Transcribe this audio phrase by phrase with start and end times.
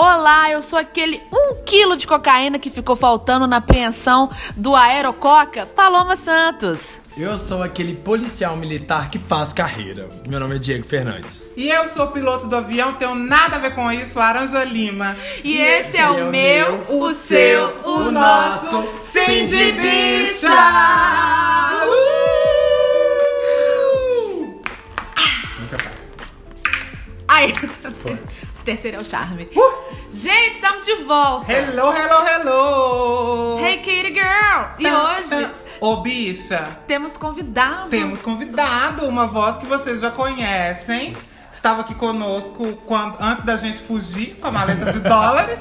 [0.00, 5.66] Olá, eu sou aquele um quilo de cocaína que ficou faltando na apreensão do Aerococa,
[5.66, 7.00] Paloma Santos.
[7.16, 10.08] Eu sou aquele policial militar que faz carreira.
[10.24, 11.50] Meu nome é Diego Fernandes.
[11.56, 15.16] E eu sou piloto do avião, tenho nada a ver com isso, Laranja Lima.
[15.42, 19.72] E, e esse, esse é, o meu, o, o seu, o, o nosso Sim de
[19.72, 20.46] Bicha!
[21.88, 24.62] Uh!
[25.58, 25.90] Nunca tá.
[27.26, 27.52] Ai,
[28.64, 29.48] terceiro é o charme.
[29.56, 29.77] Uh!
[30.10, 31.52] Gente, estamos de volta.
[31.52, 33.58] Hello, hello, hello.
[33.64, 34.64] Hey, Kitty Girl.
[34.78, 35.50] E hoje...
[35.80, 36.78] Ô, bicha.
[36.86, 37.90] Temos convidado.
[37.90, 41.16] Temos convidado, uma voz que vocês já conhecem.
[41.52, 45.58] Estava aqui conosco quando, antes da gente fugir com a maleta de dólares.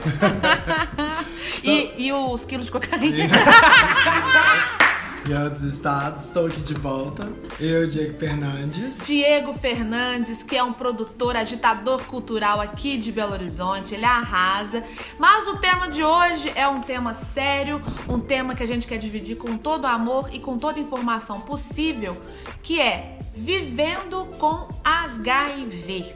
[1.63, 3.27] e, e os quilos de cocaína.
[5.29, 6.25] em outros estados.
[6.25, 7.27] Estou aqui de volta.
[7.59, 8.97] Eu, Diego Fernandes.
[9.05, 14.83] Diego Fernandes, que é um produtor, agitador cultural aqui de Belo Horizonte, ele arrasa.
[15.19, 18.97] Mas o tema de hoje é um tema sério, um tema que a gente quer
[18.97, 22.15] dividir com todo amor e com toda informação possível,
[22.63, 26.15] que é vivendo com HIV.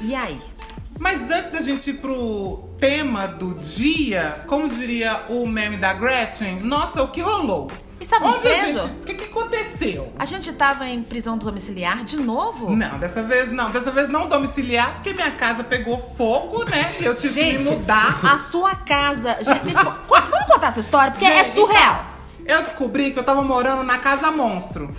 [0.00, 0.38] E aí?
[0.98, 6.60] Mas antes da gente ir pro tema do dia, como diria o meme da Gretchen,
[6.60, 7.70] nossa, o que rolou?
[8.04, 8.84] Estávamos presos?
[8.84, 10.12] O que, que aconteceu?
[10.18, 12.76] A gente estava em prisão domiciliar de novo?
[12.76, 13.70] Não, dessa vez não.
[13.70, 16.94] Dessa vez não domiciliar, porque minha casa pegou fogo, né?
[17.00, 18.20] E eu tive gente, que me mudar.
[18.22, 19.38] A sua casa.
[19.40, 22.04] Gente, vamos contar essa história, porque é gente, é surreal.
[22.44, 24.94] Eu descobri que eu tava morando na Casa Monstro.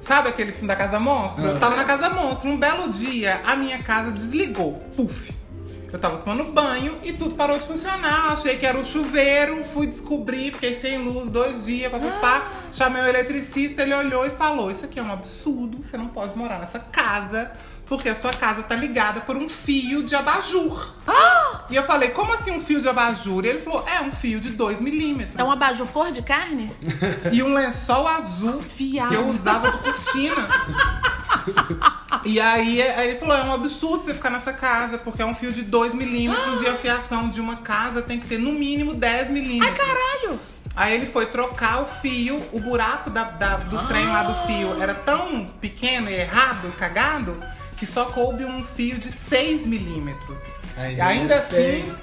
[0.00, 1.44] Sabe aquele filme da Casa Monstro?
[1.44, 2.48] Eu tava na Casa Monstro.
[2.48, 4.74] Um belo dia, a minha casa desligou.
[4.96, 5.34] Puf.
[5.96, 8.32] Eu tava tomando banho e tudo parou de funcionar.
[8.32, 12.42] Achei que era o chuveiro, fui descobrir, fiquei sem luz dois dias, papapá.
[12.44, 12.70] Ah.
[12.70, 16.36] Chamei o eletricista, ele olhou e falou: Isso aqui é um absurdo, você não pode
[16.36, 17.50] morar nessa casa,
[17.86, 20.92] porque a sua casa tá ligada por um fio de abajur.
[21.06, 21.62] Ah.
[21.70, 23.46] E eu falei: Como assim um fio de abajur?
[23.46, 25.38] E ele falou: É um fio de 2 milímetros.
[25.38, 26.70] É um abajur cor de carne?
[27.32, 29.08] e um lençol azul Fiado.
[29.08, 30.46] que eu usava de cortina.
[32.24, 35.34] E aí, aí ele falou: é um absurdo você ficar nessa casa, porque é um
[35.34, 38.94] fio de 2 milímetros e a fiação de uma casa tem que ter no mínimo
[38.94, 39.78] 10 milímetros.
[39.80, 40.40] Ai, caralho!
[40.76, 43.86] Aí ele foi trocar o fio, o buraco da, da do ah.
[43.88, 47.42] trem lá do fio era tão pequeno e errado, cagado,
[47.78, 50.40] que só coube um fio de 6 milímetros.
[50.76, 51.94] Aí, Ainda assim.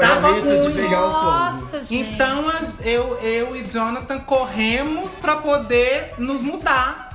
[0.00, 0.68] Tava muito.
[0.68, 1.24] de pegar o fogo.
[1.24, 1.94] Nossa, gente.
[1.94, 2.44] Então
[2.80, 7.05] eu, eu e Jonathan corremos para poder nos mudar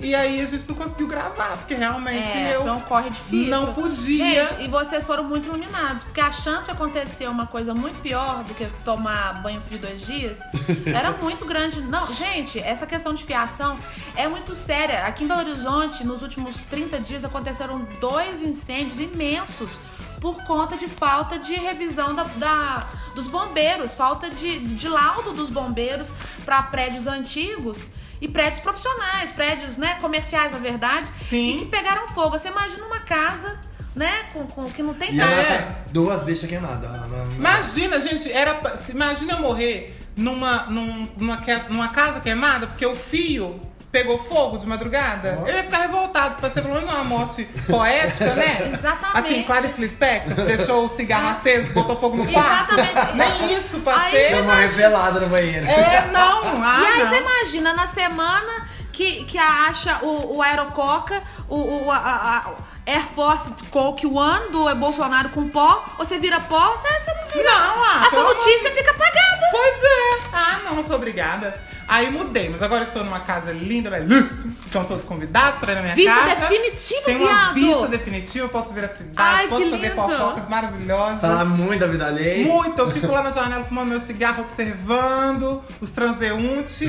[0.00, 3.50] e aí a gente não conseguiu gravar, porque realmente é, eu foi um corre difícil.
[3.50, 4.46] não podia.
[4.46, 8.42] Gente, e vocês foram muito iluminados, porque a chance de acontecer uma coisa muito pior
[8.44, 10.40] do que tomar banho frio dois dias
[10.86, 11.80] era muito grande.
[11.80, 13.78] Não, gente, essa questão de fiação
[14.16, 15.04] é muito séria.
[15.04, 19.78] Aqui em Belo Horizonte, nos últimos 30 dias, aconteceram dois incêndios imensos
[20.20, 25.50] por conta de falta de revisão da, da dos bombeiros, falta de, de laudo dos
[25.50, 26.10] bombeiros
[26.44, 27.88] para prédios antigos
[28.24, 31.56] e prédios profissionais, prédios né, comerciais, na verdade, Sim.
[31.56, 32.38] e que pegaram fogo.
[32.38, 33.58] Você imagina uma casa
[33.94, 34.24] né?
[34.32, 35.30] Com, com, que não tem nada.
[35.30, 35.84] É.
[35.92, 36.90] Duas bichas queimadas.
[37.36, 38.60] Imagina, gente, era.
[38.88, 43.60] Imagina morrer numa, numa, numa casa queimada, porque o fio
[43.94, 45.46] pegou fogo de madrugada, oh.
[45.46, 48.72] eu ia ficar revoltado, pra ser pelo menos uma morte poética, né?
[48.74, 49.28] Exatamente.
[49.28, 52.74] Assim, Clarice Lispector, deixou o cigarro aceso, botou fogo no quarto.
[52.74, 53.16] Exatamente.
[53.16, 54.42] Nem isso pra aí ser.
[54.42, 55.64] Uma revelada no banheiro.
[55.64, 56.42] É, não.
[56.60, 57.06] Ah, e aí não.
[57.06, 62.52] você imagina, na semana que, que acha o, o Aerococa, o, o a, a,
[62.86, 67.50] Air Force Coke One do Bolsonaro com pó, você vira pó, você, você não vira.
[67.50, 69.40] Não, ah, A sua notícia fica apagada.
[69.50, 70.22] Pois é.
[70.32, 71.58] Ah, não, não sou obrigada.
[71.86, 74.52] Aí mudei, mas agora estou numa casa linda, belíssima.
[74.64, 76.26] Estão todos convidados para ir na minha vista casa.
[76.34, 77.54] Vista definitiva, Tem uma viado.
[77.54, 79.94] vista definitiva, posso ver a cidade, Ai, posso fazer lindo.
[79.94, 81.20] fofocas maravilhosas.
[81.20, 82.46] Falar muito da vida alheia.
[82.46, 86.80] Muito, eu fico lá na janela fumando meu cigarro, observando os transeuntes.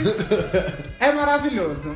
[0.99, 1.95] é maravilhoso.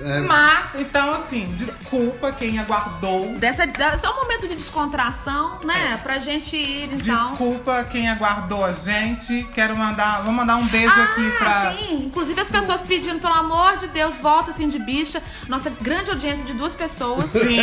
[0.00, 0.20] É.
[0.20, 3.34] Mas, então, assim, desculpa quem aguardou.
[3.38, 5.92] Dessa, dessa é um momento de descontração, né?
[5.94, 5.96] É.
[5.96, 7.30] Pra gente ir, então.
[7.30, 9.46] Desculpa quem aguardou a gente.
[9.54, 10.22] Quero mandar.
[10.22, 11.72] Vou mandar um beijo ah, aqui pra.
[11.72, 15.22] Sim, inclusive as pessoas pedindo, pelo amor de Deus, volta assim de bicha.
[15.48, 17.30] Nossa grande audiência de duas pessoas.
[17.30, 17.58] Sim.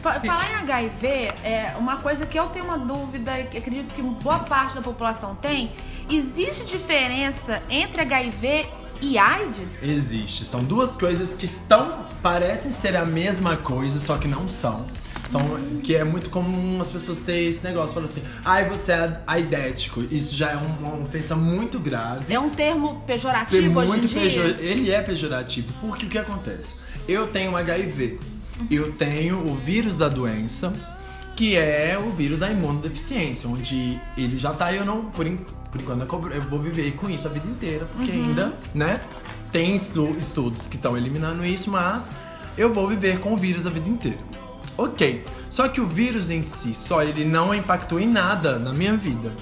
[0.01, 1.07] Fa- Falar em HIV,
[1.43, 4.81] é uma coisa que eu tenho uma dúvida e que acredito que boa parte da
[4.81, 5.71] população tem.
[6.09, 8.67] Existe diferença entre HIV
[9.01, 9.81] e AIDS?
[9.83, 10.45] Existe.
[10.45, 12.07] São duas coisas que estão.
[12.21, 14.85] parecem ser a mesma coisa, só que não são.
[15.29, 15.41] São,
[15.83, 20.01] que é muito comum as pessoas terem esse negócio, falam assim, ai, você é aidético.
[20.11, 22.33] Isso já é um- uma ofensa muito grave.
[22.33, 24.19] É um termo Tem pejorativo hoje em muito dia?
[24.19, 26.75] pejor- Ele é pejorativo, porque o que acontece?
[27.07, 28.19] Eu tenho HIV.
[28.69, 30.73] Eu tenho o vírus da doença,
[31.37, 35.25] que é o vírus da imunodeficiência, onde ele já tá eu não, por,
[35.71, 36.01] por enquanto,
[36.33, 39.01] eu vou viver com isso a vida inteira, porque ainda, né?
[39.51, 42.11] Tem estu- estudos que estão eliminando isso, mas
[42.57, 44.19] eu vou viver com o vírus a vida inteira.
[44.77, 45.25] Ok.
[45.49, 49.33] Só que o vírus em si, só ele não impactou em nada na minha vida.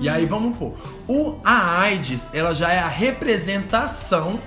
[0.00, 0.74] E aí vamos pôr.
[1.06, 4.40] O, a AIDS, ela já é a representação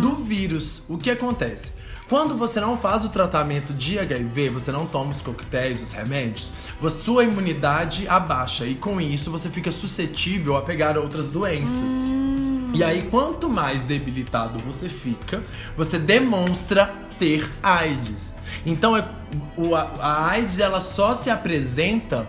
[0.00, 0.82] do vírus.
[0.88, 1.72] O que acontece?
[2.08, 6.50] Quando você não faz o tratamento de HIV, você não toma os coquetéis, os remédios,
[6.82, 11.92] a sua imunidade abaixa e com isso você fica suscetível a pegar outras doenças.
[12.74, 15.42] E aí, quanto mais debilitado você fica,
[15.76, 18.34] você demonstra ter AIDS.
[18.64, 19.04] Então, é-
[20.00, 22.26] a AIDS ela só se apresenta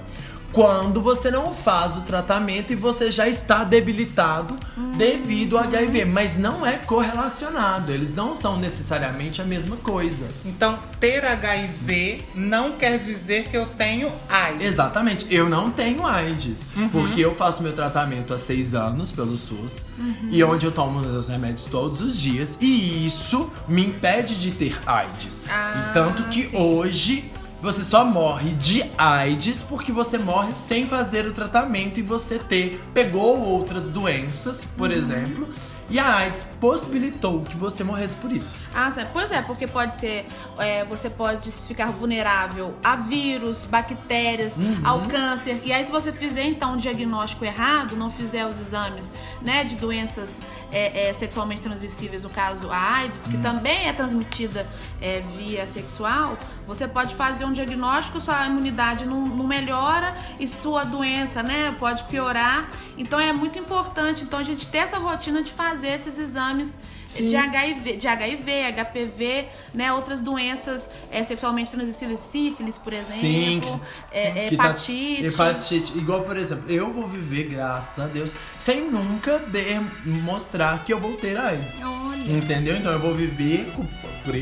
[0.52, 4.58] quando você não faz o tratamento e você já está debilitado
[4.98, 6.06] devido ao HIV.
[6.06, 10.28] Mas não é correlacionado, eles não são necessariamente a mesma coisa.
[10.46, 14.66] Então, ter HIV não quer dizer que eu tenho AIDS.
[14.66, 19.86] Exatamente, eu não tenho AIDS, porque eu faço meu tratamento há seis anos pelo SUS
[20.32, 24.52] e onde eu tomo os meus remédios todos os dias e isso me impede de
[24.52, 25.44] ter AIDS.
[25.50, 26.58] Ah, e tanto que sim.
[26.58, 27.32] hoje
[27.62, 32.82] você só morre de AIDS porque você morre sem fazer o tratamento e você ter
[32.94, 35.48] pegou outras doenças, por exemplo,
[35.90, 38.48] e a AIDS possibilitou que você morresse por isso.
[38.74, 39.10] Ah, certo.
[39.14, 40.28] pois é, porque pode ser.
[40.58, 44.82] é, você pode ficar vulnerável a vírus, bactérias, Uhum.
[44.84, 45.62] ao câncer.
[45.66, 49.12] E aí, se você fizer então um diagnóstico errado, não fizer os exames
[49.42, 53.32] né, de doenças é, é, sexualmente transmissíveis, no caso a AIDS, Uhum.
[53.32, 54.68] que também é transmitida
[55.02, 56.38] é, via sexual,
[56.68, 62.04] você pode fazer um diagnóstico, sua imunidade não, não melhora e sua doença, né, pode
[62.04, 62.70] piorar.
[62.98, 66.78] Então é muito importante então a gente ter essa rotina de fazer esses exames
[67.10, 67.26] Sim.
[67.26, 73.82] de HIV, de HIV, HPV, né, outras doenças é, sexualmente transmissíveis, sífilis, por exemplo,
[74.12, 75.26] é, é, que tá- hepatite.
[75.26, 75.98] hepatite.
[75.98, 81.00] Igual, por exemplo, eu vou viver, graças a Deus, sem nunca de- mostrar que eu
[81.00, 81.74] vou ter AIDS.
[81.82, 82.32] Olha.
[82.32, 82.76] Entendeu?
[82.78, 83.86] Então eu vou viver com-
[84.24, 84.36] por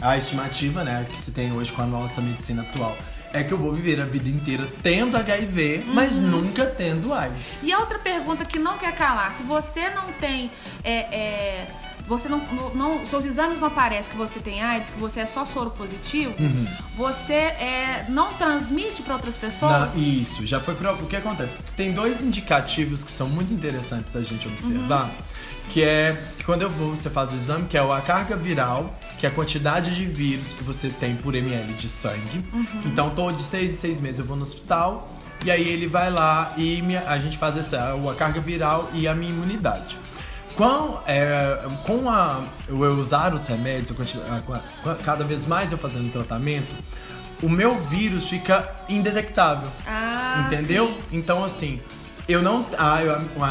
[0.00, 2.96] a estimativa, né, que se tem hoje com a nossa medicina atual.
[3.32, 6.22] É que eu vou viver a vida inteira tendo HIV, mas Uhum.
[6.22, 7.64] nunca tendo AIDS.
[7.64, 10.48] E a outra pergunta que não quer calar, se você não tem.
[10.84, 11.66] é, é,
[12.06, 15.26] você não, não- não- Seus exames não aparecem que você tem AIDS, que você é
[15.26, 16.66] só soro positivo, Uhum.
[16.96, 19.94] você é, não transmite para outras pessoas?
[19.96, 20.92] isso, já foi pro.
[20.92, 21.58] O que acontece?
[21.76, 25.10] Tem dois indicativos que são muito interessantes da gente observar.
[25.70, 28.94] Que é que quando eu vou, você faz o exame, que é a carga viral,
[29.18, 32.44] que é a quantidade de vírus que você tem por ml de sangue.
[32.84, 35.08] Então, todo de seis em seis meses eu vou no hospital.
[35.44, 39.08] E aí ele vai lá e me- a gente faz essa, a carga viral e
[39.08, 39.96] a minha imunidade.
[40.56, 44.94] Com, é, com a, eu usar os remédios, eu continuo- a- com a- com a-
[44.94, 46.72] cada vez mais eu fazendo tratamento,
[47.42, 49.68] o meu vírus fica indetectável.
[49.86, 50.86] Ah, entendeu?
[50.86, 51.00] sim.
[51.18, 51.80] Então, assim,
[52.28, 52.64] eu não.
[52.78, 52.98] A,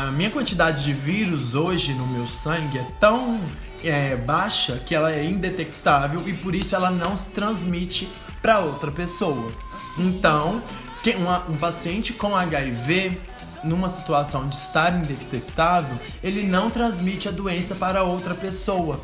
[0.08, 3.40] a minha quantidade de vírus hoje no meu sangue é tão
[3.84, 8.08] é, baixa que ela é indetectável e por isso ela não se transmite
[8.42, 9.52] para outra pessoa.
[9.98, 10.62] Então,
[11.04, 13.20] que- uma- um paciente com HIV,
[13.63, 19.00] numa situação de estar indetectável, ele não transmite a doença para outra pessoa.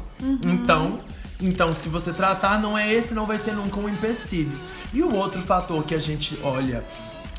[0.46, 1.00] Então,
[1.42, 4.52] então, se você tratar, não é esse, não vai ser nunca um empecilho.
[4.94, 6.84] E o outro fator que a gente olha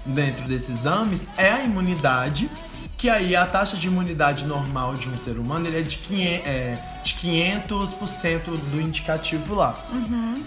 [0.07, 2.51] dentro desses exames é a imunidade,
[2.97, 6.43] que aí a taxa de imunidade normal de um ser humano ele é de 500%,
[6.45, 9.75] é, de 500% do indicativo lá.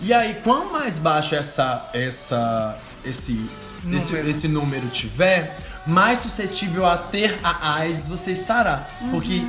[0.01, 3.33] E aí, quanto mais baixo essa, essa, esse,
[3.91, 4.29] esse, Número.
[4.29, 8.87] esse número tiver, mais suscetível a ter a AIDS você estará.
[9.11, 9.43] Porque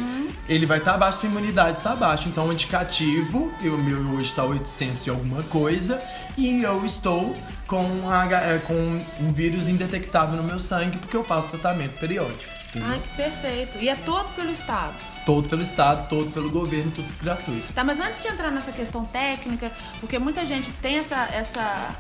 [0.49, 2.29] ele vai estar abaixo, sua imunidade está abaixo.
[2.29, 6.03] Então, o indicativo, o meu hoje está 800 e alguma coisa,
[6.37, 7.35] e eu estou
[7.67, 8.75] com, H- é, com
[9.21, 12.45] um vírus indetectável no meu sangue, porque eu faço tratamento periódico.
[12.69, 12.89] entendeu?
[12.91, 13.79] Ai, que perfeito.
[13.79, 14.95] E é todo pelo Estado.
[15.25, 17.73] Todo pelo Estado, todo pelo governo, tudo gratuito.
[17.73, 21.97] Tá, mas antes de entrar nessa questão técnica, porque muita gente tem essa, essa,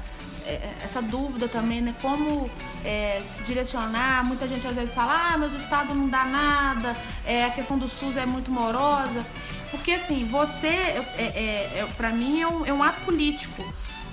[0.82, 1.94] essa dúvida também, né?
[2.00, 2.50] Como
[2.84, 4.24] é, se direcionar.
[4.26, 7.78] Muita gente às vezes fala, ah, mas o Estado não dá nada, é, a questão
[7.78, 9.24] do SUS é muito morosa.
[9.70, 11.22] Porque assim, você, é, é,
[11.78, 13.64] é, pra mim, é um, é um ato político.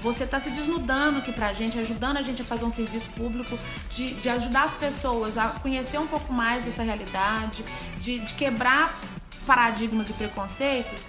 [0.02, 3.58] Você tá se desnudando aqui pra gente, ajudando a gente a fazer um serviço público,
[3.92, 7.64] de, de ajudar as pessoas a conhecer um pouco mais dessa realidade,
[8.00, 9.00] de, de quebrar
[9.46, 11.00] paradigmas e preconceitos.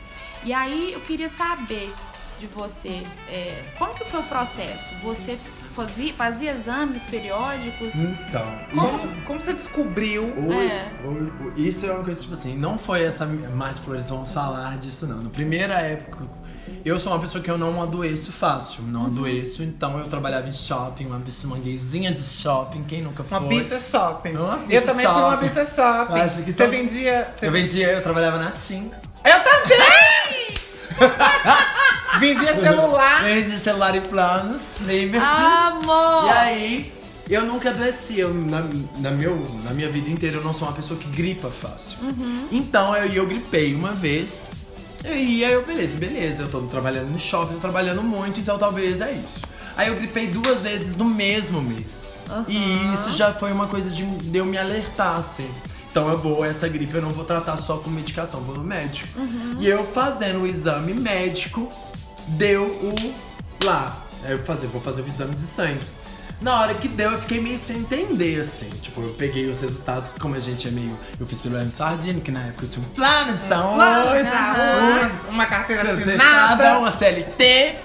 [0.45, 1.95] E aí eu queria saber
[2.43, 4.85] de você, é, como que foi o processo?
[5.05, 5.39] Você
[5.77, 7.95] fazia, fazia exames periódicos?
[7.95, 8.99] Então, isso.
[8.99, 10.25] Como, como você descobriu?
[10.37, 10.91] O- É.
[11.05, 15.07] o- isso é uma coisa, tipo assim, não foi essa mais flores vamos falar disso,
[15.07, 15.23] não.
[15.23, 16.25] Na primeira época,
[16.85, 20.53] eu sou uma pessoa que eu não adoeço fácil, não adoeço, então eu trabalhava em
[20.53, 23.39] shopping, uma bicha uma gayzinha de shopping, quem nunca foi?
[23.39, 24.37] Uma bicha shopping.
[24.37, 25.47] Uma bicha eu também fui uma shopping.
[25.47, 26.21] bicha shopping.
[26.21, 27.33] Acho que você vendia.
[27.37, 27.47] Você...
[27.47, 28.91] Eu vendia, eu trabalhava na TIM.
[29.25, 30.53] Eu também!
[32.23, 33.25] vendia celular.
[33.25, 35.29] Vendia celular e planos, Liberties.
[35.29, 36.27] Amor!
[36.27, 36.93] E aí,
[37.29, 38.21] eu nunca adoeci.
[38.21, 38.65] Eu, na,
[38.99, 41.99] na, meu, na minha vida inteira, eu não sou uma pessoa que gripa fácil.
[42.51, 44.51] Então, eu, eu gripei uma vez.
[45.05, 46.43] E aí, eu, beleza, beleza.
[46.43, 49.41] Eu tô trabalhando no shopping, tô trabalhando muito, então talvez é isso.
[49.77, 52.15] Aí, eu gripei duas vezes no mesmo mês.
[52.49, 55.49] E isso já foi uma coisa de, de eu me alertar, assim.
[55.91, 59.09] Então eu vou, essa gripe eu não vou tratar só com medicação, vou no médico.
[59.59, 61.69] E eu fazendo o exame médico,
[62.29, 63.15] deu o
[63.65, 63.97] lá.
[64.25, 65.81] Aí eu fazer, vou fazer o exame de sangue.
[66.41, 68.69] Na hora que deu, eu fiquei meio sem entender, assim.
[68.83, 70.99] Tipo, eu peguei os resultados, como a gente é meio.
[71.19, 73.75] Eu fiz pelo Hermes Fardini, que na época eu tinha um plano de saúde.
[73.77, 76.79] Plano de saúde, uma carteira nada, assinada.
[76.81, 77.77] uma CLT.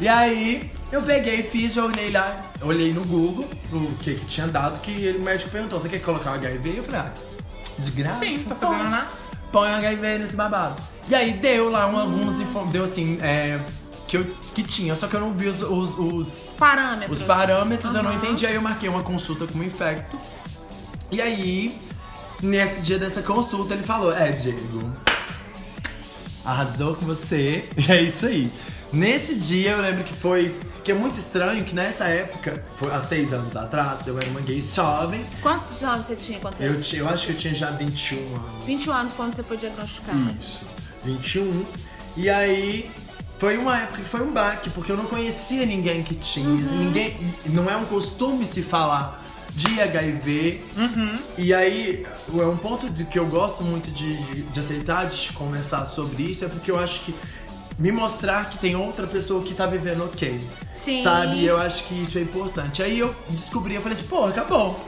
[0.00, 4.46] E aí, eu peguei, fiz, eu olhei lá, olhei no Google o que que tinha
[4.46, 6.70] dado, que ele- o médico perguntou, você quer colocar um HIV?
[6.70, 7.12] E eu falei, ah,
[7.78, 8.18] de graça?
[8.24, 9.08] Sim, tá fazendo nada.
[9.52, 10.76] Põe um HIV nesse babado.
[11.08, 12.68] E aí deu lá um, alguns inform...
[12.70, 13.58] deu assim, é,
[14.06, 17.20] que, eu, que tinha, só que eu não vi os, os, os, Parâmetros.
[17.20, 18.46] os parâmetros, eu não entendi.
[18.46, 20.18] Aí eu marquei uma consulta com o infecto.
[21.10, 21.76] E aí,
[22.42, 24.90] nesse dia dessa consulta, ele falou: É, Diego,
[26.44, 27.68] arrasou com você.
[27.76, 28.50] E é isso aí.
[28.92, 30.54] Nesse dia eu lembro que foi.
[30.84, 34.40] Que é muito estranho que nessa época, foi há seis anos atrás, eu era uma
[34.40, 35.26] gay jovem.
[35.42, 36.68] Quantos anos você tinha quando você...
[36.68, 38.64] Eu, tinha- eu acho que eu tinha já 21 anos.
[38.64, 40.36] 21 anos quando você foi diagnosticado.
[40.40, 40.60] Isso,
[41.04, 41.64] 21.
[42.16, 42.88] E aí
[43.38, 46.48] foi uma época que foi um baque, porque eu não conhecia ninguém que tinha.
[46.48, 47.16] Ninguém.
[47.44, 49.22] E não é um costume se falar
[49.54, 50.62] de HIV.
[51.38, 52.06] E aí,
[52.38, 56.44] é um ponto de que eu gosto muito de, de aceitar, de conversar sobre isso,
[56.44, 57.14] é porque eu acho que
[57.78, 60.40] me mostrar que tem outra pessoa que tá vivendo ok.
[60.74, 61.02] Sim.
[61.02, 61.44] Sabe?
[61.44, 62.82] Eu acho que isso é importante.
[62.82, 64.78] Aí eu descobri, eu falei assim, pô, acabou.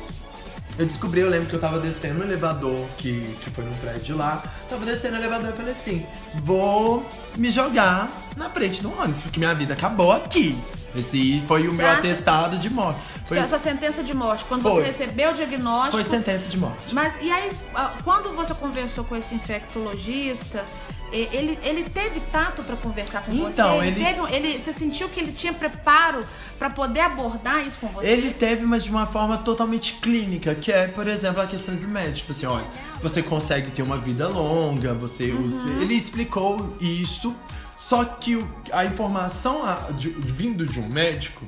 [0.79, 4.17] Eu descobri, eu lembro que eu tava descendo no elevador, que, que foi num prédio
[4.17, 4.43] lá.
[4.71, 6.07] Tava descendo no elevador e falei assim:
[6.45, 7.05] vou
[7.39, 10.59] me jogar na frente do ônibus, porque minha vida acabou aqui.
[10.95, 12.99] Esse foi o Você meu acha- atestado de morte.
[13.27, 14.81] Foi, sua sentença de morte, quando Foi.
[14.81, 15.99] você recebeu o diagnóstico.
[15.99, 16.95] foi sentença de morte.
[16.95, 20.65] Mas e aí, ah, quando você conversou com esse infectologista,
[21.13, 23.61] ele, ele teve tato pra conversar com você?
[23.61, 26.25] Então, ele- teve ele- Você sentiu que ele tinha preparo
[26.59, 28.07] pra poder abordar isso com você?
[28.07, 31.89] Ele teve, mas de uma forma totalmente clínica, que é, por exemplo, a questões do
[31.89, 32.33] médico.
[32.33, 32.65] Assim, olha,
[33.03, 37.35] você consegue ter uma vida longa, você usa- Ele explicou isso,
[37.77, 39.63] só que a informação
[40.19, 41.47] vindo de um médico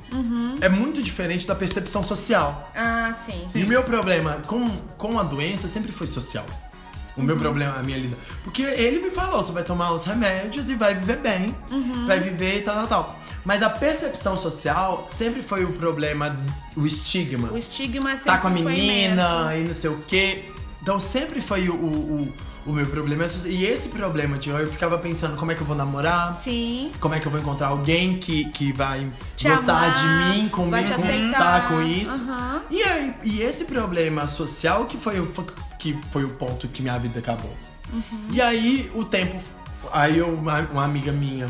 [0.61, 2.71] é muito diferente da percepção social.
[2.75, 3.45] Ah, sim.
[3.53, 4.65] E o meu problema com,
[4.97, 6.45] com a doença sempre foi social.
[7.17, 8.17] O meu problema, a minha lida.
[8.45, 11.53] Porque ele me falou: você vai tomar os remédios e vai viver bem,
[12.07, 13.19] vai viver e tal, tal, tal.
[13.43, 16.37] Mas a percepção social sempre foi o problema,
[16.75, 17.49] o estigma.
[17.51, 20.45] O estigma sempre Tá com a menina e não sei o quê.
[20.81, 22.33] Então sempre foi o, o,
[22.65, 25.75] o- meu problema E esse problema, tio, eu ficava pensando como é que eu vou
[25.75, 26.33] namorar.
[26.35, 26.91] Sim.
[26.99, 29.93] Como é que eu vou encontrar alguém que, que vai Te gostar amar,
[30.33, 30.83] de mim, comigo, vai
[31.21, 32.11] contar com isso.
[32.11, 32.61] Aham.
[32.69, 35.27] E, aí, e esse problema social que foi, o-
[35.79, 37.55] que foi o ponto que minha vida acabou.
[37.93, 38.27] Uhum.
[38.31, 39.39] E aí o tempo.
[39.91, 41.47] Aí eu, uma, uma amiga minha,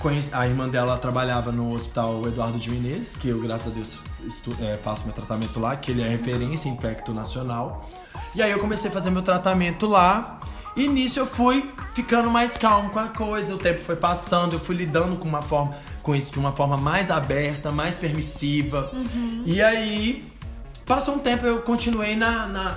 [0.00, 3.88] conhece- a irmã dela trabalhava no hospital Eduardo de Menezes, que eu, graças a Deus,
[4.26, 7.88] estu- é, faço meu tratamento lá, que ele é referência em infecto nacional.
[8.34, 10.40] E aí eu comecei a fazer meu tratamento lá.
[10.76, 14.60] E nisso eu fui ficando mais calmo com a coisa, o tempo foi passando, eu
[14.60, 18.90] fui lidando com uma forma com isso de uma forma mais aberta, mais permissiva.
[19.46, 20.34] E aí
[20.86, 22.76] Passou um tempo, eu continuei na, na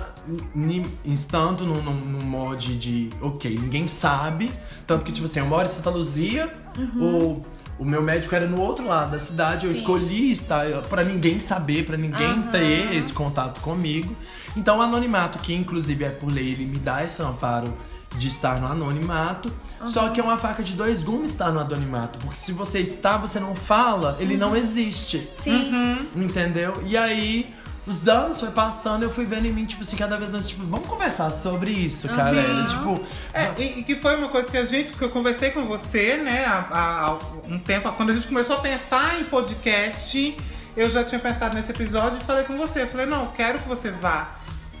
[1.04, 4.50] estando num, num, num mod de, ok, ninguém sabe.
[4.86, 6.50] Tanto que, tipo assim, eu moro em Santa Luzia,
[6.96, 7.42] o,
[7.78, 9.78] o meu médico era no outro lado da cidade, eu Sim.
[9.78, 12.50] escolhi estar pra ninguém saber, pra ninguém Aham.
[12.50, 14.14] ter esse contato comigo.
[14.56, 17.72] Então o anonimato, que inclusive é por lei, ele me dá esse amparo
[18.16, 19.52] de estar no anonimato.
[19.90, 22.18] Só que é uma faca de dois gumes estar no anonimato.
[22.18, 25.28] Porque se você está, você não fala, ele não existe.
[25.34, 25.98] Sim.
[26.16, 26.72] Entendeu?
[26.84, 27.46] E aí,
[27.88, 30.62] os anos foi passando, eu fui vendo em mim, tipo assim, cada vez mais, tipo,
[30.64, 32.30] vamos conversar sobre isso, cara.
[32.34, 32.38] Sim.
[32.38, 33.00] Era, tipo,
[33.32, 36.16] É, e, e que foi uma coisa que a gente, que eu conversei com você,
[36.18, 40.36] né, há, há- um tempo, quando a gente começou a pensar em podcast,
[40.76, 42.82] eu já tinha pensado nesse episódio e falei com você.
[42.82, 44.36] Eu falei, não, eu quero que você vá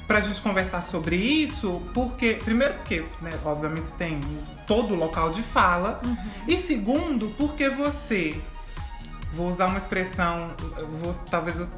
[0.06, 4.20] pra gente conversar sobre isso, porque, primeiro porque, né, obviamente tem
[4.66, 6.00] todo o local de fala,
[6.46, 8.38] e segundo, porque você,
[9.34, 10.48] vou usar uma expressão,
[11.02, 11.68] vou, talvez eu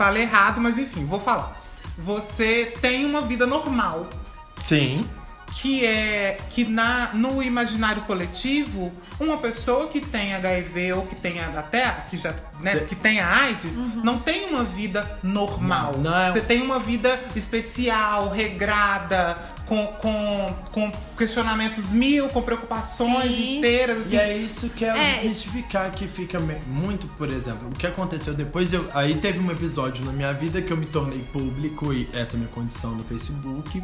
[0.00, 1.60] fale errado, mas enfim, vou falar.
[1.98, 4.08] Você tem uma vida normal
[4.56, 5.04] sim.
[5.52, 11.48] que é que na no imaginário coletivo uma pessoa que tem HIV ou que tenha
[11.58, 16.32] até que já né, que tenha AIDS não tem uma vida normal Não, não é-
[16.32, 19.36] você tem uma vida especial regrada
[19.70, 23.58] com, com, com questionamentos mil com preocupações Sim.
[23.58, 24.16] inteiras assim.
[24.16, 25.14] E é isso que é, É.
[25.18, 30.04] desmistificar que fica muito, por exemplo, o que aconteceu depois, eu, aí teve um episódio
[30.04, 33.04] na minha vida que eu me tornei público, e essa é a minha condição no
[33.04, 33.80] Facebook,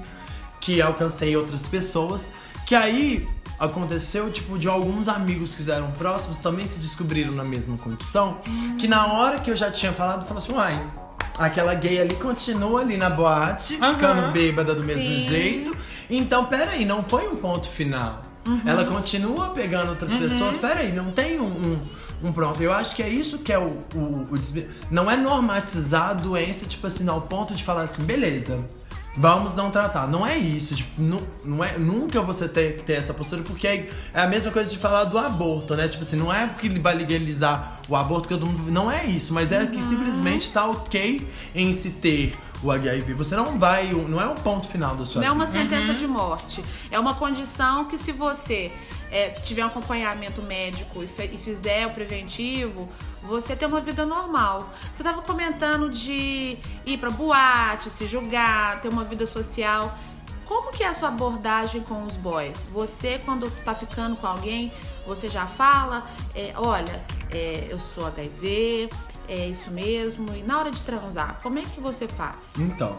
[0.60, 2.32] que alcancei outras pessoas,
[2.66, 7.78] que aí aconteceu, tipo, de alguns amigos que eram próximos também se descobriram na mesma
[7.78, 8.38] condição,
[8.76, 10.84] que na hora que eu já tinha falado, falou assim, uai,
[11.38, 13.94] aquela gay ali continua ali na boate, Aham.
[13.94, 15.18] ficando bêbada do mesmo Sim.
[15.20, 15.76] jeito,
[16.08, 18.22] então, peraí, não foi um ponto final.
[18.64, 20.56] Ela continua pegando outras pessoas.
[20.56, 21.80] Peraí, não tem um, um,
[22.28, 22.62] um pronto.
[22.62, 26.12] Eu acho que é isso que é o, o, o desvi- Não é normatizar a
[26.12, 28.60] doença, tipo assim, ao ponto de falar assim, beleza.
[29.16, 30.06] Vamos não tratar.
[30.06, 30.74] Não é isso.
[30.74, 34.26] Tipo, nu- não é, nunca você tem que ter essa postura, porque é, é a
[34.26, 35.88] mesma coisa de falar do aborto, né?
[35.88, 38.70] Tipo assim, não é porque ele vai legalizar o aborto que todo mundo.
[38.70, 43.14] Não é isso, mas é que simplesmente tá ok em se ter o HIV.
[43.14, 43.86] Você não vai.
[43.92, 45.58] Não é o ponto final da sua Não é uma vida.
[45.60, 46.62] sentença de morte.
[46.90, 48.70] É uma condição que se você
[49.10, 52.88] é, tiver um acompanhamento médico e, e fizer o preventivo,
[53.26, 54.70] você tem uma vida normal.
[54.92, 59.96] Você estava comentando de ir pra boate, se julgar, ter uma vida social.
[60.44, 62.66] Como que é a sua abordagem com os boys?
[62.72, 64.72] Você, quando tá ficando com alguém,
[65.04, 68.88] você já fala, é, olha, é, eu sou HIV,
[69.28, 70.34] é isso mesmo.
[70.36, 72.36] E na hora de transar, como é que você faz?
[72.58, 72.96] Então,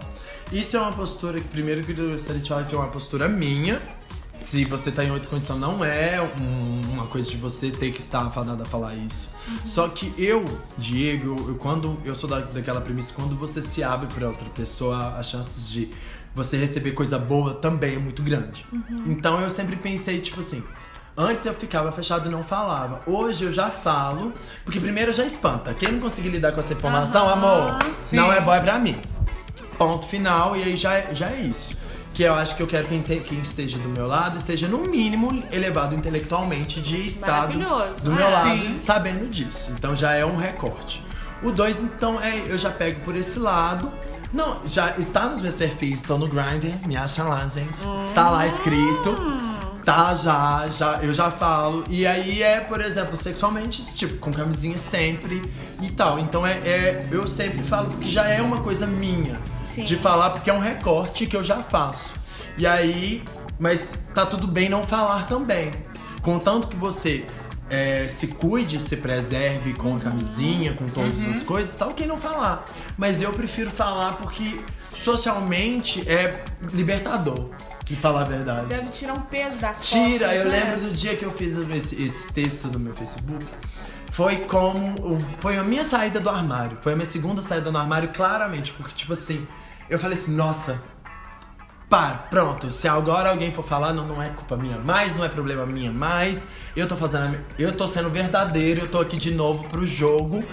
[0.52, 3.30] isso é uma postura que, primeiro, que eu gostaria de falar que é uma postura
[3.30, 3.82] minha.
[4.44, 8.00] Se você tá em outra condição, não é um- uma coisa de você ter que
[8.00, 9.28] estar afadada a falar isso.
[9.66, 10.44] Só que eu,
[10.78, 15.16] Diego, eu, quando eu sou da, daquela premissa, quando você se abre pra outra pessoa,
[15.18, 15.90] as chances de
[16.36, 18.66] você receber coisa boa também é muito grande.
[19.06, 20.64] Então eu sempre pensei, tipo assim,
[21.20, 23.02] Antes eu ficava fechado e não falava.
[23.08, 24.32] Hoje eu já falo,
[24.64, 25.74] porque primeiro já espanta.
[25.74, 27.34] Quem não conseguir lidar com essa informação, Aham,
[27.72, 28.16] amor, sim.
[28.16, 28.96] não é boy pra mim.
[29.80, 31.76] Ponto final, e aí já, é- já é isso.
[32.18, 34.68] Que eu acho que eu quero que quem, te- quem esteja do meu lado esteja,
[34.68, 37.54] no mínimo, elevado intelectualmente de estado
[38.02, 38.30] do meu é.
[38.30, 38.80] lado, Sim.
[38.82, 39.70] sabendo disso.
[39.70, 41.06] Então já é um recorte.
[41.44, 43.92] O dois, então, é, eu já pego por esse lado.
[44.34, 47.84] Não, já está nos meus perfis, tô no Grindr, me acha lá, gente.
[48.16, 49.16] Tá lá escrito.
[49.88, 51.86] Tá, já, já, eu já falo.
[51.90, 55.42] E aí é, por exemplo, sexualmente, tipo, com camisinha sempre
[55.82, 56.20] e tal.
[56.20, 59.86] Então é, é- eu sempre falo porque já é uma coisa minha Sim.
[59.86, 62.14] de falar, porque é um recorte que eu já faço.
[62.58, 63.24] E aí,
[63.58, 65.72] mas tá tudo bem não falar também.
[66.22, 67.26] Contanto que você
[67.70, 72.18] é, se cuide, se preserve com a camisinha, com todas as coisas, tá ok não
[72.18, 72.66] falar.
[72.98, 74.60] Mas eu prefiro falar porque
[74.94, 77.52] socialmente é libertador,
[77.90, 78.68] de falar a verdade.
[78.68, 80.60] Deve tirar um peso das Tira, costas, eu né?
[80.60, 83.46] lembro do dia que eu fiz esse, esse texto no meu Facebook.
[84.12, 85.20] Foi como.
[85.40, 86.78] Foi a minha saída do armário.
[86.82, 88.74] Foi a minha segunda saída do armário, claramente.
[88.74, 89.48] Porque, tipo assim,
[89.90, 90.82] eu falei assim, nossa,
[91.90, 92.70] para, pronto.
[92.70, 95.92] Se agora alguém for falar, não, não é culpa minha mais, não é problema minha
[95.92, 96.48] mais.
[96.76, 100.44] Eu tô fazendo, eu tô sendo verdadeiro, eu tô aqui de novo pro jogo.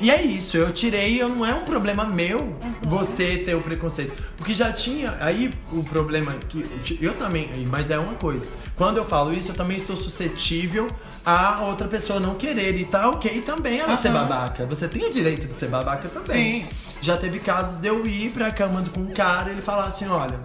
[0.00, 4.12] E é isso, eu tirei, eu não é um problema meu você ter o preconceito.
[4.36, 6.64] Porque já tinha, aí o problema que
[7.00, 8.44] eu também, mas é uma coisa.
[8.76, 10.90] Quando eu falo isso, eu também estou suscetível
[11.24, 14.26] a outra pessoa não querer e tá ok também ela ser Aham.
[14.26, 14.66] babaca.
[14.66, 16.64] Você tem o direito de ser babaca também.
[16.64, 16.68] Sim.
[17.00, 20.08] Já teve casos de eu ir pra cama com um cara e ele falar assim,
[20.08, 20.40] olha,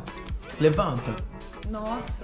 [0.59, 1.15] levanta.
[1.69, 2.23] Nossa.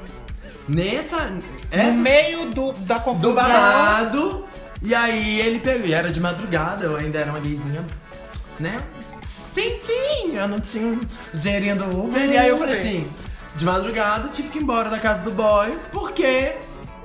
[0.67, 1.25] Nessa.
[1.29, 3.33] No Essa meio do, da do confusão.
[3.33, 4.45] babado.
[4.85, 5.87] E aí ele pegou.
[5.87, 7.83] E era de madrugada, eu ainda era uma gayzinha,
[8.59, 8.83] né?
[9.25, 11.01] Simplinha, não tinha um
[11.33, 12.23] dinheirinho do Uber.
[12.23, 13.07] E aí eu falei assim,
[13.55, 16.55] de madrugada, tive que ir embora da casa do boy, porque.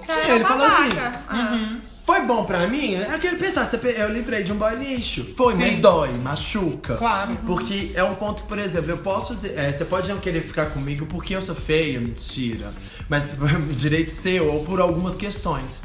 [0.07, 0.89] Cara, ele falou assim.
[1.29, 1.77] Ah.
[2.05, 2.95] Foi bom pra mim?
[2.95, 5.33] É aquele pensar, eu livrei de um boy lixo.
[5.37, 5.61] Foi, Sim.
[5.61, 6.97] mas dói, machuca.
[6.97, 7.39] Claro.
[7.47, 9.33] Porque é um ponto que, por exemplo, eu posso.
[9.47, 12.73] é, você pode não querer ficar comigo porque eu sou feia, mentira.
[13.09, 13.37] Mas
[13.77, 15.83] direito seu, ou por algumas questões.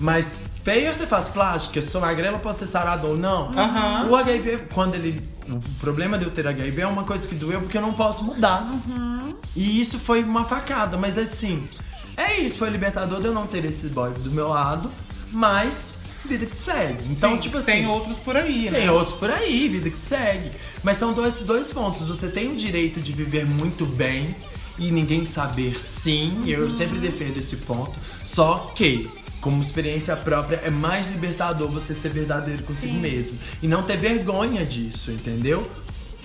[0.00, 3.52] Mas feia você faz plástica, sou magrela, posso ser sarada ou não.
[3.58, 4.08] Aham.
[4.10, 5.22] O HIV, quando ele.
[5.48, 8.22] O problema de eu ter HIV é uma coisa que doeu porque eu não posso
[8.22, 8.66] mudar.
[9.56, 11.66] E isso foi uma facada, mas assim.
[12.16, 14.90] É isso, foi libertador de eu não ter esse boy do meu lado,
[15.30, 15.94] mas
[16.28, 17.04] vida que segue.
[17.10, 17.72] Então, Sim, tipo assim.
[17.72, 18.80] Tem outros por aí, né?
[18.80, 20.50] Tem outros por aí, vida que segue.
[20.82, 22.06] Mas são dois, esses dois pontos.
[22.06, 24.36] Você tem o direito de viver muito bem
[24.78, 26.42] e ninguém saber sim.
[26.44, 27.98] e Eu sempre defendo esse ponto.
[28.24, 29.08] Só que,
[29.40, 33.00] como experiência própria, é mais libertador você ser verdadeiro consigo Sim.
[33.00, 33.38] mesmo.
[33.62, 35.70] E não ter vergonha disso, entendeu?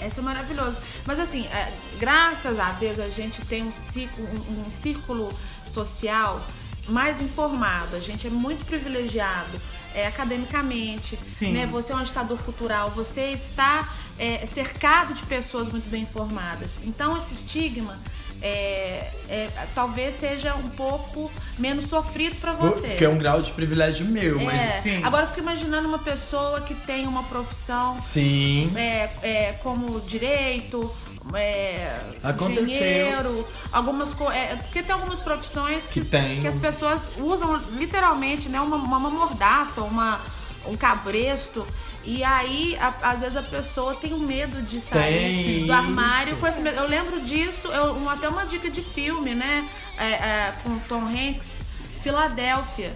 [0.02, 0.78] Esse é maravilhoso.
[1.06, 5.34] Mas assim, é, graças a Deus a gente tem um círculo, um, um círculo
[5.66, 6.46] social
[6.88, 7.96] mais informado.
[7.96, 9.60] A gente é muito privilegiado
[9.94, 11.18] é, academicamente.
[11.32, 11.54] Sim.
[11.54, 11.66] Né?
[11.68, 16.72] Você é um agitador cultural, você está é, cercado de pessoas muito bem informadas.
[16.84, 17.98] Então esse estigma
[18.44, 22.90] é, é, talvez seja um pouco menos sofrido para você.
[22.98, 24.62] Que é um grau de privilégio meu, mas.
[24.62, 25.02] É, sim.
[25.04, 28.70] Agora eu fico imaginando uma pessoa que tem uma profissão Sim.
[28.76, 30.94] é, é, como direito,
[31.34, 32.64] é, Aconteceu.
[32.64, 34.62] engenheiro, algumas coisas.
[34.64, 36.42] porque tem algumas profissões que, Que tem.
[36.42, 40.20] que as pessoas usam literalmente né, uma, uma mordaça, uma,
[40.68, 41.66] um cabresto.
[42.06, 46.36] E aí, a- às vezes, a pessoa tem o medo de sair Tem do armário
[46.38, 46.78] com esse medo.
[46.78, 49.68] Eu lembro disso, eu, um- até uma dica de filme, né?
[49.98, 51.60] é, é, com Tom Hanks,
[52.02, 52.94] Filadélfia.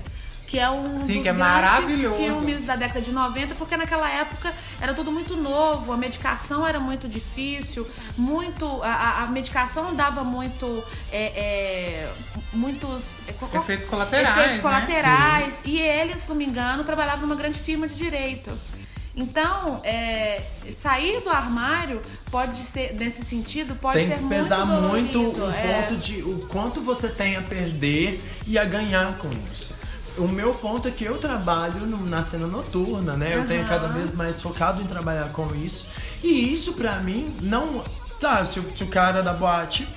[0.48, 4.10] Que é um Sim, dos que é grandes filmes da década de 90, porque naquela
[4.10, 7.86] época era tudo muito novo, a medicação era muito difícil,
[8.18, 8.82] muito.
[8.82, 10.82] A, a- medicação dava muito.
[11.12, 12.14] é, é,
[12.54, 13.20] muitos.
[13.28, 14.62] é, Efeitos colaterais, efeitos né?
[14.62, 15.62] colaterais.
[15.66, 18.50] E ele, se não me engano, trabalhava numa grande firma de direito.
[19.20, 20.44] Então, é,
[20.76, 22.00] sair do armário
[22.30, 25.82] pode ser, nesse sentido, pode Tem ser que pesar muito, muito, o é.
[25.82, 29.74] ponto de o quanto você tem a perder e a ganhar com isso.
[30.20, 33.36] O meu ponto é que eu trabalho no- na cena noturna, né?
[33.36, 35.86] Eu tenho cada vez mais focado em trabalhar com isso.
[36.24, 37.84] E isso pra mim não.
[38.20, 39.88] Tá, se o, se o cara da boate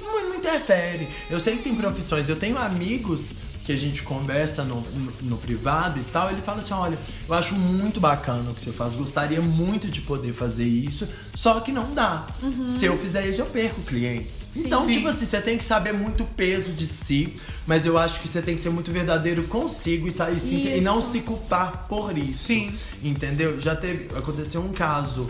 [0.00, 1.08] não, não interfere.
[1.30, 3.30] Eu sei que tem profissões, eu tenho amigos
[3.68, 7.34] que a gente conversa no, no, no privado e tal, ele fala assim, olha, eu
[7.34, 11.70] acho muito bacana o que você faz, gostaria muito de poder fazer isso, só que
[11.70, 12.26] não dá.
[12.66, 14.46] Se eu fizer isso, eu perco clientes.
[14.56, 14.92] então, Sim.
[14.92, 18.26] tipo assim, você tem que saber muito o peso de si, mas eu acho que
[18.28, 22.16] você tem que ser muito verdadeiro consigo e, sair, se- e não se culpar por
[22.16, 22.44] isso.
[22.44, 22.72] Sim.
[23.04, 23.60] Entendeu?
[23.60, 24.08] Já teve.
[24.16, 25.28] Aconteceu um caso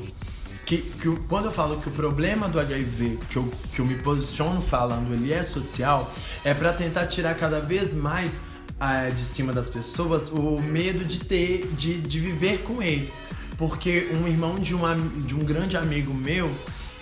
[0.69, 3.95] que, que quando eu falo que o problema do HIV, que eu, que eu me
[3.95, 6.13] posiciono falando, ele é social,
[6.45, 8.43] é pra tentar tirar cada vez mais
[8.79, 13.11] ah, de cima das pessoas o medo de ter, de, de viver com ele.
[13.57, 16.55] Porque um irmão de um, de um grande amigo meu,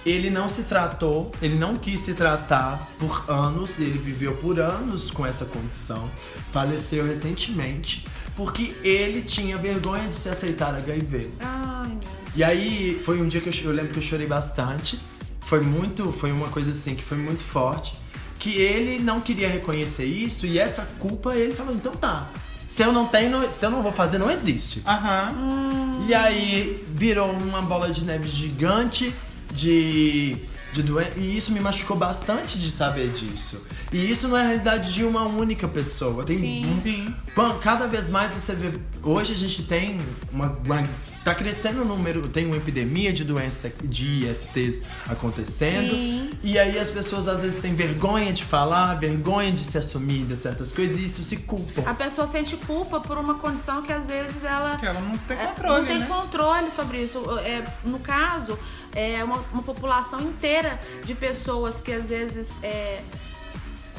[0.07, 5.11] ele não se tratou, ele não quis se tratar por anos, ele viveu por anos
[5.11, 6.09] com essa condição,
[6.53, 11.33] faleceu recentemente, porque ele tinha vergonha de se aceitar HIV.
[11.41, 14.99] Ai, meu E aí foi um dia que eu, eu lembro que eu chorei bastante.
[15.41, 17.95] Foi muito, foi uma coisa assim que foi muito forte,
[18.39, 22.29] que ele não queria reconhecer isso e essa culpa ele falou, então tá.
[22.67, 24.83] Se eu não tenho, não- se eu não vou fazer, não existe.
[24.85, 26.03] Aham.
[26.09, 29.15] E aí virou uma bola de neve gigante
[29.55, 30.37] de,
[30.73, 31.13] de doença.
[31.17, 33.63] E isso me machucou bastante de saber disso.
[33.93, 36.25] E isso não é a realidade de uma única pessoa.
[36.25, 36.67] Tem Sim.
[36.67, 37.15] um- Sim.
[37.37, 38.73] Bom, cada vez mais você vê.
[39.03, 40.01] Hoje a gente tem
[40.33, 40.87] uma, uma
[41.27, 45.91] tá crescendo o número, tem uma epidemia de doenças de ISTs acontecendo.
[45.91, 46.31] Sim.
[46.41, 50.37] E aí as pessoas às vezes têm vergonha de falar, vergonha de se assumir de
[50.37, 51.83] certas coisas e isso se culpam.
[51.85, 55.37] A pessoa sente culpa por uma condição que às vezes ela Que ela não tem
[55.37, 56.07] É, controle, não tem né?
[56.07, 57.19] controle sobre isso.
[57.41, 58.57] É, no caso,
[58.95, 63.01] é uma, uma população inteira de pessoas que às vezes é,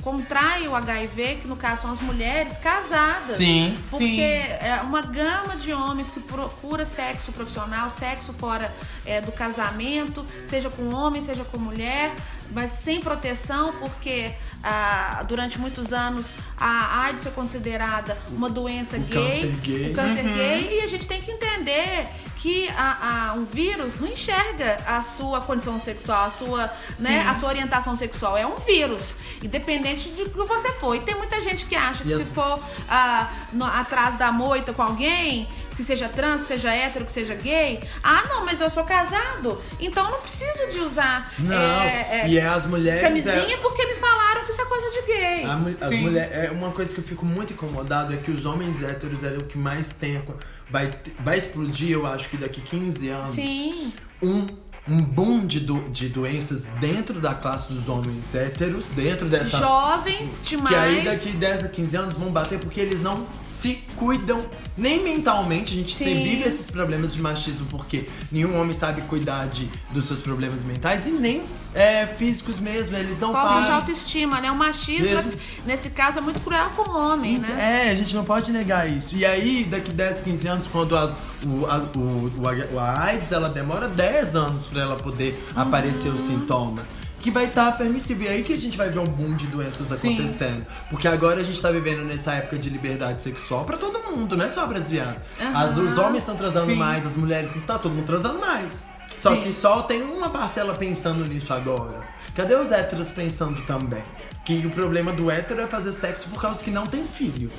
[0.07, 3.35] contraem o HIV, que no caso são as mulheres casadas.
[3.35, 3.77] Sim.
[3.89, 4.65] Porque Sim.
[4.65, 8.73] é uma gama de homens que procura sexo profissional, sexo fora
[9.05, 12.15] é, do casamento, seja com homem, seja com mulher,
[12.51, 14.33] mas sem proteção, porque
[14.63, 16.27] ah, durante muitos anos
[16.59, 19.91] a AIDS foi considerada uma doença O gay, câncer gay.
[19.91, 20.33] o câncer Uhum.
[20.33, 22.07] gay, e a gente tem que entender
[22.37, 27.33] que a, a- um vírus não enxerga a sua condição sexual, a sua, né, a
[27.35, 28.37] sua orientação sexual.
[28.37, 30.95] É um vírus, independente de que você for.
[30.95, 34.71] E tem muita gente que acha que E se for ah, no- atrás da moita
[34.73, 38.69] com alguém, que seja trans, que seja hétero, que seja gay, ah, não, mas eu
[38.69, 43.01] sou casado, então eu não preciso de usar Não, é, é, e é as mulheres.
[43.01, 45.45] camisinha é- porque me falaram que isso é coisa de gay.
[45.45, 46.01] A as Sim.
[46.01, 49.41] mulheres, é uma coisa que eu fico muito incomodado é que os homens héteros eram
[49.41, 50.21] o que mais tem.
[50.69, 53.33] Vai, vai explodir, eu acho que daqui 15 anos.
[53.35, 53.93] Sim.
[54.21, 54.47] Um,
[54.89, 59.57] um boom de, do- de doenças dentro da classe dos homens héteros, dentro dessa.
[59.57, 60.69] Jovens demais.
[60.69, 64.41] Que aí daqui 10 a 15 anos vão bater porque eles não se cuidam
[64.77, 65.73] nem mentalmente.
[65.73, 66.23] A gente tem, Sim.
[66.23, 71.05] vive esses problemas de machismo porque nenhum homem sabe cuidar de, dos seus problemas mentais
[71.07, 72.95] e nem é, físicos mesmo.
[72.95, 74.51] Eles não Falta de autoestima, né?
[74.51, 75.31] O machismo, Mesmo.
[75.65, 77.85] nesse caso, é muito cruel com o homem, né?
[77.87, 79.15] É, a gente não pode negar isso.
[79.15, 81.11] E aí, daqui 10, 15 anos, quando as,
[81.43, 86.85] o, a, o, a AIDS ela demora 10 anos pra ela poder aparecer os sintomas.
[87.21, 88.27] Que vai estar permissível.
[88.27, 90.13] E aí que a gente vai ver um boom de doenças Sim.
[90.13, 90.65] acontecendo.
[90.89, 94.45] Porque agora a gente tá vivendo nessa época de liberdade sexual pra todo mundo, não
[94.45, 95.17] é só pra desviado.
[95.53, 96.75] As, os homens estão transando Sim.
[96.75, 98.87] mais, as mulheres não tá todo mundo transando mais.
[99.17, 99.41] Só Sim.
[99.41, 102.07] que só tem uma parcela pensando nisso agora.
[102.35, 104.03] Cadê os héteros pensando também?
[104.45, 107.51] Que o problema do hétero é fazer sexo por causa que não tem filho.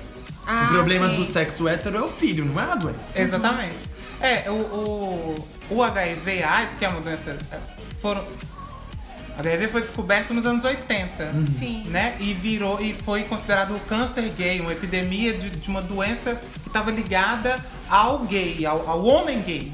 [0.47, 1.17] Ah, o problema sim.
[1.17, 3.21] do sexo hétero é o filho, não é a doença.
[3.21, 3.91] Exatamente.
[4.21, 7.37] É, o, o, o HIV AIDS, que é uma doença.
[7.53, 7.59] é,
[8.01, 8.23] Foram.
[8.23, 11.33] O HIV foi descoberto nos anos 80.
[11.53, 11.85] Sim.
[11.89, 12.17] Né?
[12.19, 16.77] E virou e foi considerado o câncer gay, uma epidemia de, de uma doença que
[16.79, 19.73] estava ligada ao gay, ao, ao homem gay.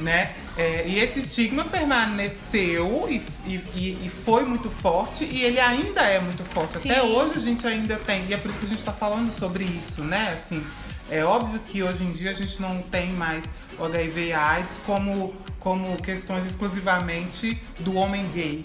[0.00, 0.32] Né?
[0.56, 3.54] É, e esse estigma permaneceu e, e,
[4.04, 6.76] e- foi muito forte e ele ainda é muito forte.
[6.78, 7.12] Até Sim.
[7.12, 9.64] hoje a gente ainda tem, e é por isso que a gente está falando sobre
[9.64, 10.38] isso, né?
[10.40, 10.62] Assim,
[11.10, 13.44] é óbvio que hoje em dia a gente não tem mais
[13.78, 18.64] o HIV e AIDS como, como questões exclusivamente do homem gay.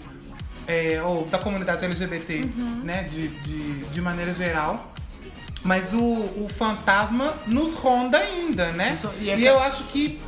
[0.66, 2.44] é, ou da comunidade LGBT,
[2.82, 3.04] né?
[3.04, 4.93] De, de, de maneira geral.
[5.64, 8.92] Mas o, o fantasma nos ronda ainda, né?
[8.92, 10.20] Isso- e e é que- eu acho que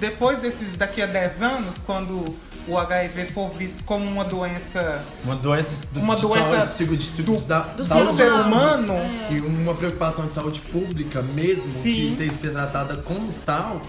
[0.00, 2.34] depois desses, daqui a 10 anos, quando
[2.66, 7.04] o HIV for visto como uma doença Uma doença, do, Uma doença saúde, sigo- de,
[7.04, 8.94] sigo- do- da, do da ser do saúde ser humano.
[8.94, 12.10] humano, e uma preocupação de saúde pública mesmo, Sim.
[12.10, 13.80] que tem que ser tratada como tal.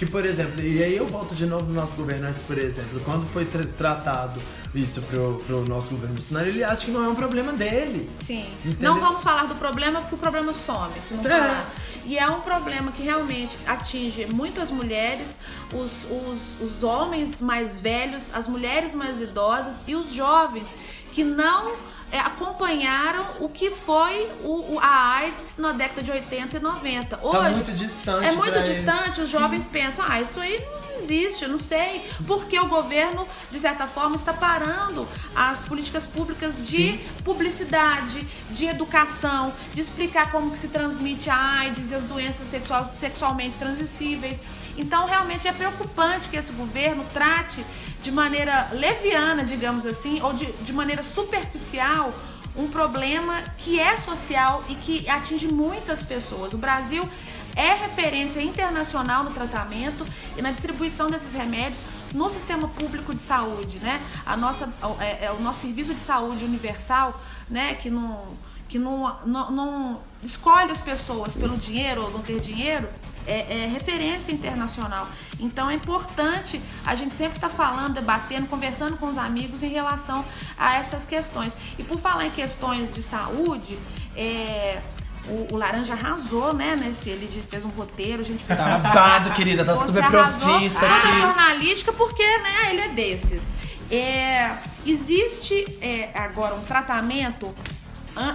[0.00, 3.26] Que, por exemplo, e aí eu volto de novo no nosso governante, por exemplo, quando
[3.30, 4.40] foi tra- tratado
[4.74, 8.08] isso pro, pro nosso governo Bolsonaro, ele acha que não é um problema dele.
[8.24, 8.46] Sim.
[8.64, 8.94] Entendeu?
[8.94, 10.94] Não vamos falar do problema porque o problema some.
[11.06, 11.28] Se não É.
[11.28, 11.70] falar.
[12.06, 15.36] E é um problema que realmente atinge muitas mulheres,
[15.70, 20.68] os, os, os homens mais velhos, as mulheres mais idosas e os jovens
[21.12, 21.74] que não
[22.12, 27.20] é, acompanharam o que foi o, o- a AIDS na década de 80 e 90.
[27.22, 28.76] Hoje, Tá muito distante É muito pra eles.
[28.76, 32.04] distante, os jovens pensam, ah, isso aí não existe, eu não sei.
[32.26, 39.52] Porque o governo, de certa forma, está parando as políticas públicas de publicidade, de educação,
[39.74, 44.38] de explicar como que se transmite a AIDS e as doenças sexual- sexualmente transmissíveis.
[44.76, 47.64] Então, realmente é preocupante que esse governo trate
[48.02, 52.12] de maneira leviana, digamos assim, ou de, de maneira superficial
[52.56, 56.52] um problema que é social e que atinge muitas pessoas.
[56.52, 57.08] O Brasil
[57.54, 60.06] é referência internacional no tratamento
[60.36, 64.00] e na distribuição desses remédios no sistema público de saúde, né?
[64.26, 64.68] A nossa,
[65.00, 67.74] é, é o nosso serviço de saúde universal, né?
[67.74, 68.20] Que não,
[68.68, 72.88] que não, não, não escolhe as pessoas pelo dinheiro ou não ter dinheiro,
[73.26, 75.06] é, é referência internacional.
[75.38, 80.24] Então é importante a gente sempre estar falando, debatendo, conversando com os amigos em relação
[80.58, 81.52] a essas questões.
[81.78, 83.78] E por falar em questões de saúde,
[84.16, 84.80] é,
[85.26, 86.76] o, o Laranja arrasou, né?
[86.76, 90.94] Nesse, ele fez um roteiro, a gente fez Tá babado, querida, tá super profissa toda
[90.94, 91.20] aqui.
[91.20, 93.42] jornalística porque, né, ele é desses.
[93.90, 94.52] É,
[94.86, 97.52] existe é, agora um tratamento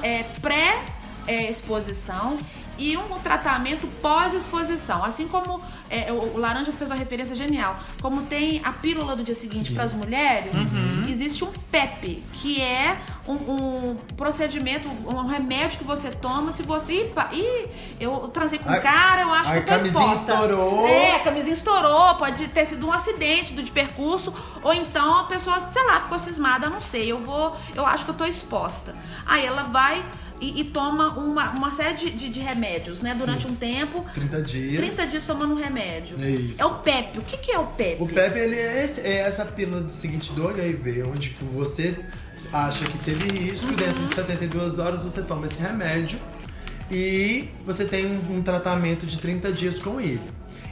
[0.03, 2.37] é, pré-exposição
[2.77, 5.03] e um tratamento pós-exposição.
[5.03, 9.35] Assim como é, o Laranja fez uma referência genial, como tem a pílula do dia
[9.35, 10.51] seguinte para as mulheres,
[11.07, 17.11] existe um PEP, que é um, um procedimento, um remédio que você toma se você.
[17.31, 17.67] Ih,
[17.99, 20.31] eu transei com A- cara, eu acho a que eu tô camisinha exposta.
[20.33, 20.87] estourou.
[20.87, 24.33] É, a camisinha estourou, pode ter sido um acidente do de percurso,
[24.63, 28.11] ou então a pessoa, sei lá, ficou cismada, não sei, eu vou, eu acho que
[28.11, 28.95] eu tô exposta.
[29.25, 30.03] Aí ela vai
[30.41, 34.05] e, e toma uma, uma série de, de, de remédios, né, durante um tempo.
[34.13, 34.77] 30 dias.
[34.77, 36.17] 30 dias tomando um remédio.
[36.19, 36.61] É isso.
[36.61, 37.19] É o PEP.
[37.19, 38.01] O que, que é o PEP?
[38.03, 41.97] O PEP, ele é, esse- é essa pílula do seguinte do HIV, onde você
[42.51, 43.73] acha que teve risco, Uhum.
[43.75, 46.19] dentro de 72 horas você toma esse remédio
[46.91, 50.21] e você tem um, um tratamento de 30 dias com ele.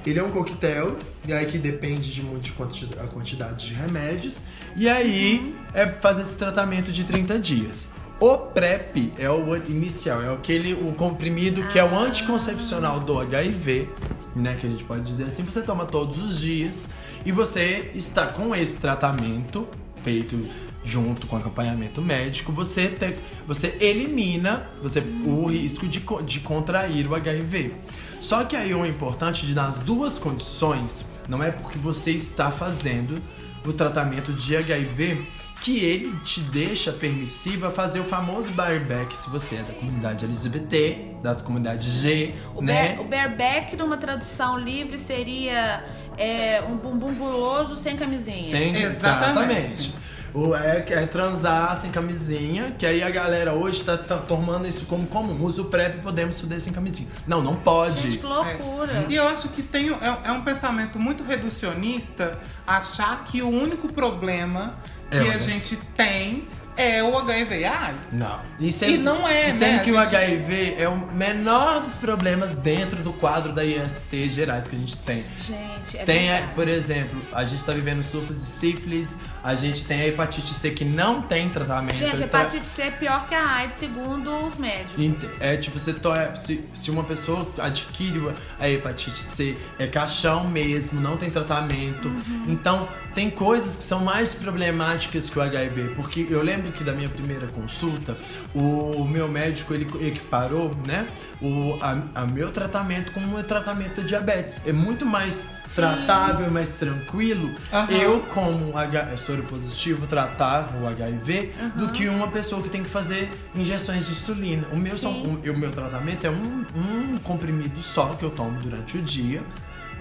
[0.05, 2.53] Ele é um coquetel, e aí que depende de muito
[3.01, 4.39] a quantidade de remédios,
[4.75, 5.53] e aí Uhum.
[5.73, 7.87] é fazer esse tratamento de 30 dias.
[8.19, 11.85] O PrEP é o inicial, é aquele o comprimido que é Ah.
[11.85, 13.89] o anticoncepcional do HIV,
[14.35, 16.89] né, que a gente pode dizer assim, você toma todos os dias
[17.25, 19.67] e você está com esse tratamento
[20.03, 20.39] feito
[20.85, 23.15] junto com acompanhamento médico, você te-
[23.47, 27.73] você elimina você o risco de, de contrair o HIV.
[28.21, 33.21] Só que aí o importante de nas duas condições não é porque você está fazendo
[33.65, 35.25] o tratamento de HIV
[35.63, 41.15] que ele te deixa permissiva fazer o famoso bareback se você é da comunidade LGBT,
[41.23, 42.89] da comunidade G, O, né?
[42.95, 45.83] bear- o bareback, numa tradução livre, seria
[46.17, 48.43] é, um bumbum guloso sem camisinha.
[48.43, 49.53] Sem, Exatamente.
[49.53, 49.93] exatamente.
[50.33, 54.85] O, é, é transar sem camisinha, que aí a galera hoje tá, tá tomando isso
[54.85, 55.43] como comum.
[55.43, 57.07] Usa o PrEP e podemos fuder sem camisinha.
[57.27, 58.01] Não, não pode.
[58.01, 58.91] Gente, que loucura.
[58.91, 59.05] É.
[59.09, 63.91] E eu acho que tem, é, é um pensamento muito reducionista achar que o único
[63.91, 64.75] problema
[65.11, 68.13] É que o a gente tem é o HIV e AIDS.
[68.13, 68.39] Não.
[68.59, 69.79] E não é, e sendo né?
[69.79, 74.75] que o HIV é o menor dos problemas dentro do quadro da IST gerais que
[74.75, 75.23] a gente tem.
[75.37, 76.53] Gente, é Tem, verdade.
[76.55, 80.71] por exemplo, a gente tá vivendo surto de sífilis, a gente tem a hepatite C
[80.71, 81.95] que não tem tratamento.
[81.95, 84.95] Gente, Tra- hepatite C é pior que a AIDS, segundo os médicos.
[85.39, 91.01] É tipo, você é, se, se uma pessoa adquire a hepatite C, é caixão mesmo,
[91.01, 92.07] não tem tratamento.
[92.07, 92.45] Uhum.
[92.47, 95.89] Então, tem coisas que são mais problemáticas que o HIV.
[95.95, 98.17] Porque eu lembro que da minha primeira consulta,
[98.53, 101.07] o meu médico ele equiparou, né?
[101.43, 104.61] O a, a meu tratamento como um tratamento de diabetes.
[104.65, 107.49] É muito mais tratável, mais tranquilo.
[107.71, 107.91] Aham.
[107.91, 112.89] Eu, como H, soro positivo, tratar o HIV do que uma pessoa que tem que
[112.89, 114.65] fazer injeções de insulina.
[114.71, 115.39] O meu, Sim.
[115.45, 119.43] o, o meu tratamento é um, um comprimido só que eu tomo durante o dia.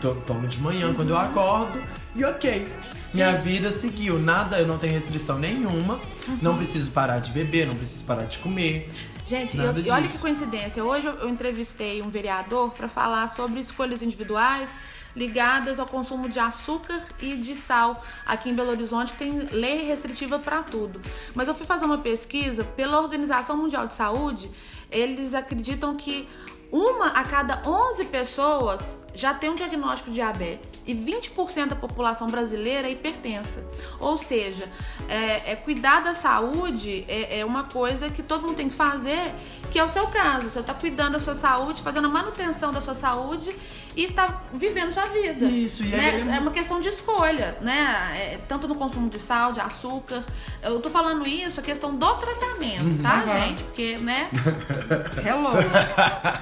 [0.00, 1.80] To- Tomo de manhã quando eu acordo
[2.14, 2.68] e ok.
[3.14, 6.00] Minha vida seguiu, nada, eu não tenho restrição nenhuma,
[6.40, 8.90] não preciso parar de beber, não preciso parar de comer.
[9.32, 10.84] Gente, eu- e olha que coincidência.
[10.84, 14.76] Hoje eu, eu entrevistei um vereador para falar sobre escolhas individuais
[15.16, 19.84] ligadas ao consumo de açúcar e de sal aqui em Belo Horizonte, que tem lei
[19.86, 21.00] restritiva para tudo.
[21.34, 24.50] Mas eu fui fazer uma pesquisa pela Organização Mundial de Saúde,
[24.90, 26.28] eles acreditam que
[26.70, 32.28] uma a cada 11 pessoas já tem um diagnóstico de diabetes e 20% da população
[32.28, 33.64] brasileira é hipertensa.
[34.00, 34.68] Ou seja,
[35.08, 39.32] é, é cuidar da saúde é, é uma coisa que todo mundo tem que fazer,
[39.70, 40.50] que é o seu caso.
[40.50, 43.54] Você está cuidando da sua saúde, fazendo a manutenção da sua saúde
[43.94, 45.44] e tá vivendo sua vida.
[45.44, 46.36] Isso, e aí né?
[46.36, 48.12] É uma questão de escolha, né?
[48.16, 50.24] É, tanto no consumo de sal, de açúcar.
[50.62, 53.40] Eu tô falando isso, a questão do tratamento, tá, Aham.
[53.40, 53.62] gente?
[53.64, 54.30] Porque, né?
[55.24, 55.50] Hello.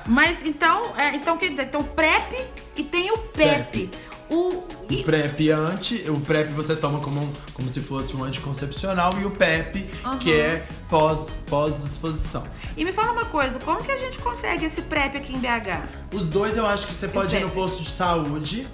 [0.06, 3.90] Mas então, é, então quer dizer, tem o PrEP e tem o PEP.
[4.30, 9.24] O, O PrEP anti, o PrEP você toma como, como se fosse um anticoncepcional e
[9.24, 10.18] o PEP, Aham.
[10.18, 12.44] que é pós, pós-exposição.
[12.76, 15.88] e me fala uma coisa, como que a gente consegue esse PrEP aqui em BH?
[16.14, 18.68] Os dois eu acho que você pode ir no posto de saúde.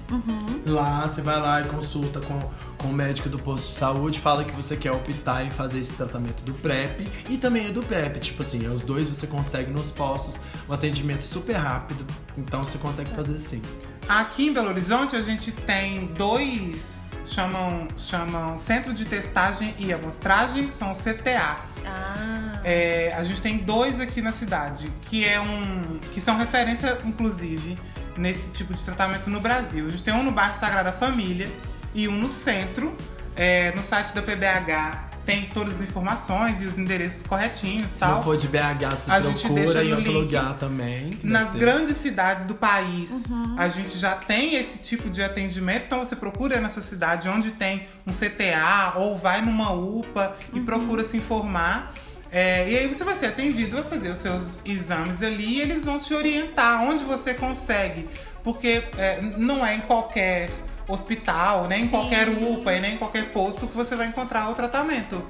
[0.67, 2.39] Lá, você vai lá e consulta com,
[2.77, 5.93] com o médico do posto de saúde, fala que você quer optar em fazer esse
[5.95, 8.21] tratamento do PrEP e também o do PEP.
[8.21, 10.39] Tipo assim, os dois você consegue nos postos,
[10.69, 12.05] um atendimento super rápido,
[12.37, 13.63] então você consegue fazer sim.
[14.09, 20.69] Aqui em Belo Horizonte a gente tem dois chamam chamam Centro de Testagem e Amostragem,
[20.69, 21.79] que são os CTAs.
[21.85, 25.99] Ah, É, a gente tem dois aqui na cidade, que é um.
[26.13, 27.77] que são referência, inclusive,
[28.17, 29.87] nesse tipo de tratamento no Brasil.
[29.87, 31.49] A gente tem um no bairro Sagrada Família
[31.95, 32.97] e um no centro.
[33.35, 38.15] É, no site da PBH tem todas as informações e os endereços corretinhos Se tal.
[38.15, 40.23] não for de BH, se A gente procura deixa em outro link.
[40.25, 41.19] lugar também.
[41.25, 41.59] Nas ser.
[41.59, 43.25] grandes cidades do país,
[43.59, 45.85] a gente já tem esse tipo de atendimento.
[45.87, 50.61] Então você procura na sua cidade onde tem um CTA ou vai numa UPA e
[50.61, 51.93] procura se informar.
[52.31, 55.85] É, e aí você vai ser atendido, vai fazer os seus exames ali e eles
[55.85, 58.09] vão te orientar onde você consegue.
[58.45, 60.51] Porque é, não é em qualquer
[60.89, 61.91] hospital, nem em Sim.
[61.91, 65.25] qualquer UPA e nem em qualquer posto que você vai encontrar o tratamento.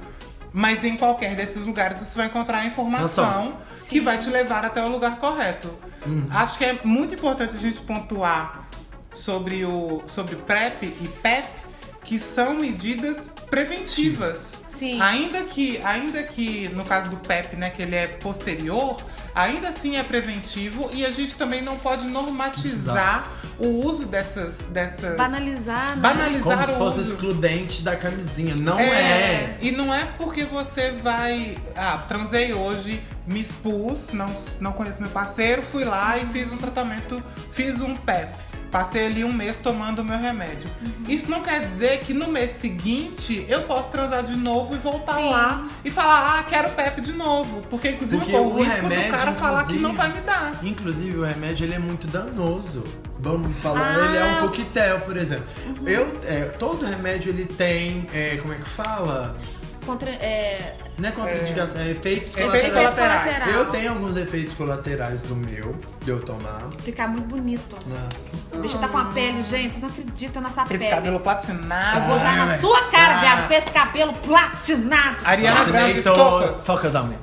[0.53, 3.57] Mas em qualquer desses lugares você vai encontrar a informação
[3.89, 5.71] que vai te levar até o lugar correto.
[6.31, 8.69] Acho que é muito importante a gente pontuar
[9.13, 11.49] sobre o sobre PrEP e PEP,
[12.05, 14.55] que são medidas preventivas.
[14.69, 15.01] Sim.
[15.01, 19.01] Ainda que, ainda que no caso do PEP, né, que ele é posterior,
[19.37, 23.29] ainda assim é preventivo e a gente também não pode normatizar
[23.59, 26.03] o uso dessas dessas Banalizar, né?
[26.03, 27.13] banalizar Como se o fosse uso.
[27.13, 28.55] excludente da camisinha.
[28.55, 29.57] Não é.
[29.61, 31.57] E não é porque você vai.
[31.77, 36.57] Ah, transei hoje, me expus, não, não conheço meu parceiro, fui lá e fiz um
[36.57, 37.23] tratamento,
[37.53, 38.37] fiz um PEP.
[38.77, 40.69] Passei ali um mês tomando o meu remédio.
[40.83, 41.05] Uhum.
[41.09, 45.15] Isso não quer dizer que no mês seguinte eu posso transar de novo e voltar
[45.15, 45.31] Sim.
[45.31, 47.63] lá e falar, ah, quero PEP de novo.
[47.71, 50.21] Porque inclusive Porque eu o o risco do remédio, cara falar que não vai me
[50.21, 50.59] dar.
[50.63, 52.85] Inclusive, o remédio ele é muito danoso.
[53.19, 54.05] Vamos falar, Ah.
[54.05, 55.47] ele é um coquetel, por exemplo.
[55.67, 55.89] Uhum.
[55.89, 59.35] Eu, é, todo remédio ele tem, é, como é que fala?
[59.87, 62.95] Contra, é, Não é contraindicação, é, efeitos Efeito colaterais.
[63.23, 63.49] colateral.
[63.51, 66.67] Eu tenho alguns efeitos colaterais do meu, de eu tomar.
[66.83, 67.77] Ficar muito bonito.
[67.87, 68.09] né?
[68.53, 69.71] O bicho tá com a pele, gente.
[69.73, 70.89] Vocês não acreditam nessa Esse pele.
[70.91, 71.99] cabelo platinado.
[71.99, 73.21] Eu vou dar na Ah, sua cara, ah.
[73.21, 75.17] viado, com esse cabelo platinado.
[75.25, 76.03] Ariana Grande
[76.65, 77.17] focus on me.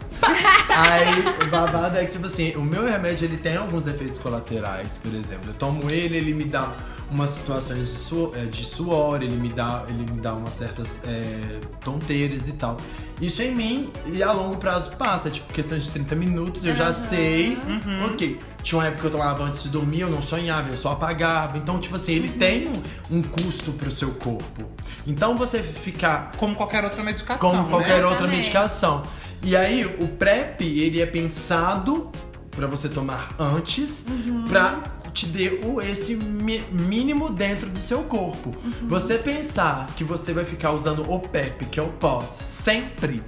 [0.69, 4.97] Aí, o babado é que, tipo assim, o meu remédio ele tem alguns efeitos colaterais,
[4.97, 5.49] por exemplo.
[5.49, 6.71] Eu tomo ele, ele me dá
[7.13, 11.01] umas situações de, su- eh, de suor, ele me dá, ele me dá umas certas
[11.05, 12.77] eh, tonteiras e tal.
[13.21, 16.91] Isso em mim e a longo prazo passa, tipo, questão de 30 minutos, eu já
[16.91, 17.57] sei,
[18.11, 18.39] ok.
[18.63, 21.57] Tinha uma época que eu tomava antes de dormir, eu não sonhava, eu só apagava.
[21.57, 22.67] Então, tipo assim, ele tem
[23.11, 24.69] um, um custo pro seu corpo.
[25.05, 27.37] Então você ficar Como qualquer outra medicação.
[27.37, 27.69] como né?
[27.69, 28.37] qualquer outra Exatamente.
[28.37, 29.03] medicação.
[29.43, 32.09] E aí, o PrEP, ele é pensado
[32.51, 34.05] pra você tomar antes,
[34.47, 34.81] pra
[35.13, 35.25] te
[35.63, 38.53] o- esse mínimo dentro do seu corpo.
[38.87, 43.21] Você pensar que você vai ficar usando o PEP, que é o pós, sempre.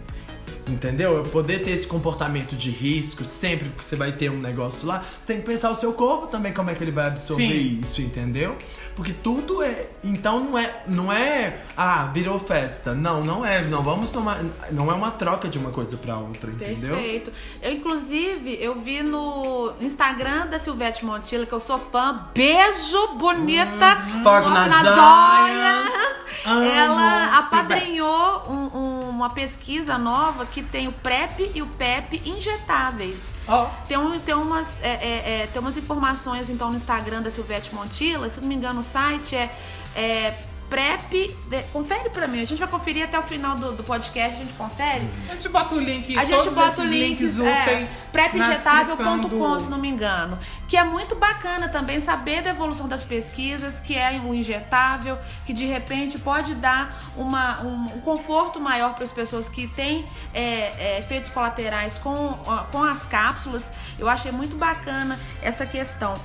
[0.68, 1.16] Entendeu?
[1.18, 4.99] Eu poder ter esse comportamento de risco sempre que você vai ter um negócio lá,
[4.99, 7.80] você tem que pensar o seu corpo também como é que ele vai absorver Sim.
[7.84, 8.57] isso, entendeu?
[8.95, 12.93] Porque tudo é, então não é, não é, ah, virou festa.
[12.95, 14.39] Não, não é, não vamos tomar,
[14.72, 16.95] não é uma troca de uma coisa pra outra, entendeu?
[16.95, 17.32] Perfeito.
[17.61, 22.28] Eu, inclusive, eu vi no Instagram da Silvete Montilla, que eu sou fã.
[22.34, 23.97] Beijo, bonita!
[24.24, 26.05] Foco nas nas joias.
[26.45, 28.84] Amo, Ela apadrinhou um- um-
[29.16, 33.20] uma pesquisa nova que tem o PrEP e o PEP injetáveis.
[33.47, 37.30] Ó, Tem, um- tem, umas, é, é, é, tem umas informações então no Instagram da
[37.30, 39.55] Silvete Montilla, se não me engano o site é,
[39.95, 40.36] é
[40.70, 41.34] PrEP.
[41.47, 44.39] de- confere pra mim, a gente vai conferir até o final do, do podcast, a
[44.43, 45.07] gente confere.
[45.30, 49.18] a gente bota o link, A gente bota o link links é, prepinjetável.com,
[49.53, 50.38] do- se não me engano.
[50.68, 55.53] Que é muito bacana também saber da evolução das pesquisas, que é o injetável, que
[55.53, 60.41] de repente pode dar uma, um, um conforto maior para as pessoas que têm é,
[60.43, 62.34] é, efeitos colaterais com,
[62.72, 63.66] com as cápsulas.
[63.99, 66.16] Eu achei muito bacana essa questão.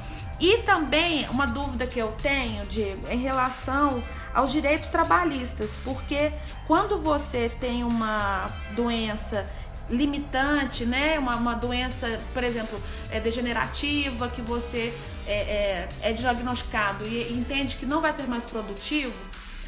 [0.40, 4.02] E também uma dúvida que eu tenho, Diego, em relação
[4.34, 6.32] aos direitos trabalhistas, porque
[6.66, 9.44] quando você tem uma doença
[9.88, 11.18] limitante, né?
[11.18, 14.94] Uma, uma doença, por exemplo, é degenerativa, que você
[15.26, 19.12] é, é, é diagnosticado e entende que não vai ser mais produtivo,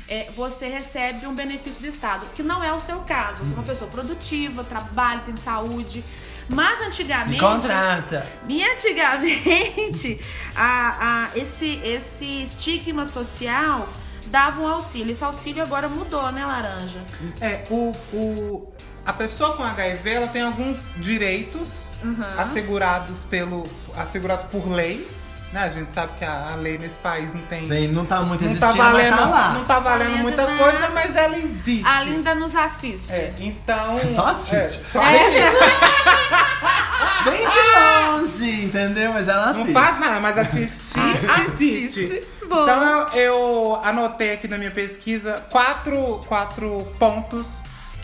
[0.08, 3.38] é, você recebe um benefício do Estado, que não é o seu caso.
[3.38, 6.04] Você é uma pessoa produtiva, trabalha, tem saúde.
[6.48, 7.38] Mas Me antigamente.
[7.40, 8.26] contrata.
[8.48, 10.20] E antigamente,
[10.54, 13.88] a, a- esse, esse estigma social
[14.32, 15.12] dava um auxílio.
[15.12, 16.98] Esse auxílio agora mudou, né, Laranja?
[17.40, 18.72] É, o, o,
[19.06, 22.16] a pessoa com HIV ela tem alguns direitos Uhum.
[22.36, 23.64] assegurados pelo
[23.96, 25.06] assegurados por lei.
[25.52, 25.60] Né?
[25.62, 27.64] A gente sabe que a, a lei nesse país não tem.
[27.68, 29.48] Bem, não tá muito não existindo, tá valendo, mas tá lá.
[29.52, 31.86] não tá valendo muita coisa, mas ela existe.
[31.86, 33.12] A Linda nos assiste.
[33.12, 34.00] É, então.
[34.12, 34.56] Só assiste.
[34.56, 34.62] é,
[34.92, 35.28] só É.
[37.24, 39.12] Bem de longe, entendeu?
[39.12, 39.72] Mas ela Não assiste.
[39.72, 40.98] faz nada, mas assistir,
[41.30, 42.04] assiste.
[42.04, 42.28] Assiste.
[42.48, 42.62] Bom.
[42.62, 47.46] Então eu, eu anotei aqui na minha pesquisa quatro, quatro pontos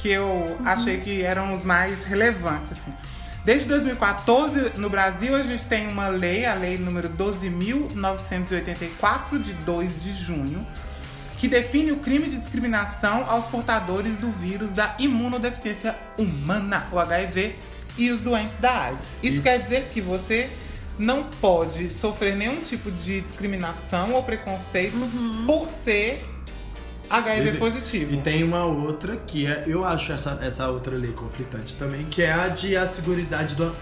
[0.01, 2.73] que eu achei que eram os mais relevantes.
[2.73, 2.93] Assim.
[3.45, 10.03] Desde 2014, no Brasil, a gente tem uma lei, a lei número 12.984, de 2
[10.03, 10.65] de junho,
[11.39, 17.57] que define o crime de discriminação aos portadores do vírus da imunodeficiência humana, o HIV,
[17.97, 19.07] e os doentes da AIDS.
[19.23, 20.49] Isso quer dizer que você
[20.99, 24.97] não pode sofrer nenhum tipo de discriminação ou preconceito
[25.47, 26.27] por ser
[27.11, 28.15] HIV E- positivo.
[28.15, 32.21] E tem uma outra que é, eu acho essa, essa outra lei conflitante também, que
[32.23, 33.75] é a de a seguridade do,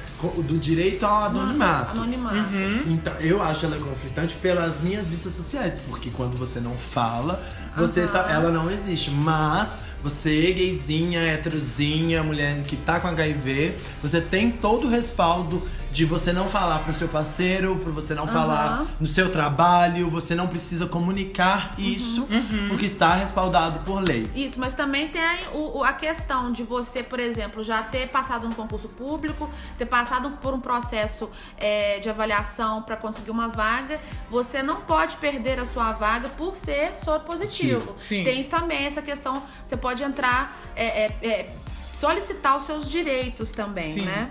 [0.43, 1.91] do direito ao anonimato.
[1.91, 2.37] Anonimato.
[2.37, 2.83] Uhum.
[2.87, 7.43] Então, eu acho ela conflitante pelas minhas vistas sociais, porque quando você não fala,
[7.77, 8.13] você Aham.
[8.13, 9.11] tá, ela não existe.
[9.11, 9.79] Mas
[10.11, 16.31] você, gayzinha, heterozinha, mulher que tá com HIV, você tem todo o respaldo de você
[16.31, 18.33] não falar pro seu parceiro, pra você não Aham.
[18.33, 22.67] falar no seu trabalho, você não precisa comunicar isso, Uhum.
[22.69, 24.29] porque está respaldado por lei.
[24.35, 25.23] Isso, mas também tem
[25.55, 29.49] o- o- a questão de você, por exemplo, já ter passado no concurso público,
[29.79, 33.99] ter passado por um processo é, de avaliação para conseguir uma vaga,
[34.31, 37.97] você não pode perder a sua vaga por ser soro positivo.
[37.99, 38.23] Sim.
[38.23, 41.51] Tem isso também essa questão, você pode entrar, é, é, é,
[41.99, 44.05] solicitar os seus direitos também, Sim.
[44.05, 44.31] né?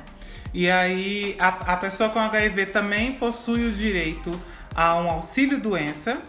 [0.53, 4.31] E aí, a, a pessoa com HIV também possui o direito
[4.73, 6.21] a um auxílio doença.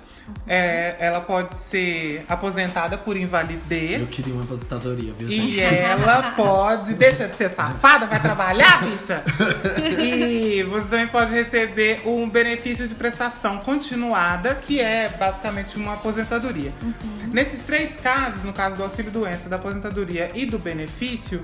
[0.47, 4.01] É, ela pode ser aposentada por invalidez.
[4.01, 5.29] Eu queria uma aposentadoria, viu?
[5.29, 5.61] E gente?
[5.61, 6.95] ela pode.
[6.95, 9.23] Deixa de ser safada, vai trabalhar, bicha!
[10.01, 16.73] E você também pode receber um benefício de prestação continuada, que é basicamente uma aposentadoria.
[17.33, 21.43] Nesses três casos, no caso do auxílio doença, da aposentadoria e do benefício,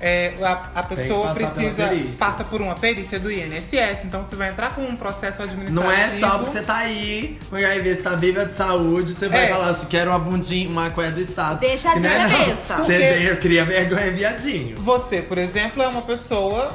[0.00, 4.74] é, a, a pessoa precisa passa por uma perícia do INSS, então você vai entrar
[4.74, 5.80] com um processo administrativo.
[5.80, 9.28] Não é só porque você tá aí, com HIV, você tá viva de saúde, você
[9.28, 9.48] vai É.
[9.48, 11.58] falar assim, quero uma bundinha, uma coisa do Estado.
[11.58, 12.76] Deixa de é ser besta.
[12.76, 14.76] Você queria vergonha viadinho.
[14.78, 16.70] Você, por exemplo, é uma pessoa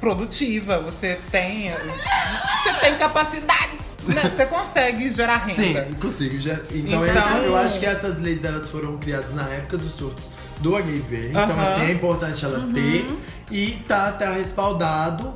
[0.00, 1.70] produtiva, você tem.
[1.70, 3.78] Você tem capacidades.
[4.04, 4.32] né?
[4.34, 5.84] Você consegue gerar renda.
[5.84, 6.40] Sim, consigo.
[6.40, 6.54] Já.
[6.72, 10.24] Então, Então- essa- eu acho que essas leis elas foram criadas na época dos surtos
[10.62, 11.28] do HIV.
[11.30, 11.62] Então, Aham.
[11.62, 13.06] assim, é importante ela ter.
[13.50, 15.34] E tá, tá respaldado.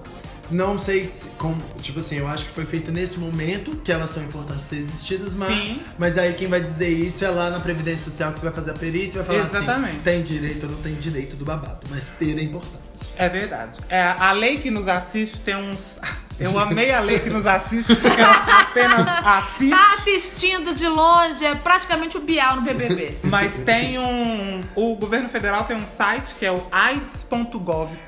[0.51, 1.29] Não sei se.
[1.31, 4.77] Com, tipo assim, eu acho que foi feito nesse momento que elas são importantes ser
[4.77, 5.81] existidas, mas, Sim.
[5.99, 8.71] mas aí quem vai dizer isso é lá na Previdência Social que você vai fazer
[8.71, 9.91] a perícia e vai falar Exatamente.
[9.91, 11.81] assim: tem direito ou não tem direito do babado.
[11.91, 13.13] Mas ter é importante.
[13.17, 13.81] É verdade.
[13.89, 15.99] É, a lei que nos assiste tem uns.
[16.39, 19.71] Eu amei a lei que nos assiste, porque ela apenas assiste.
[19.77, 23.19] Tá assistindo de longe, é praticamente o Bial no BBB.
[23.25, 24.61] Mas tem um.
[24.75, 28.05] O governo federal tem um site que é o aids.gov.br,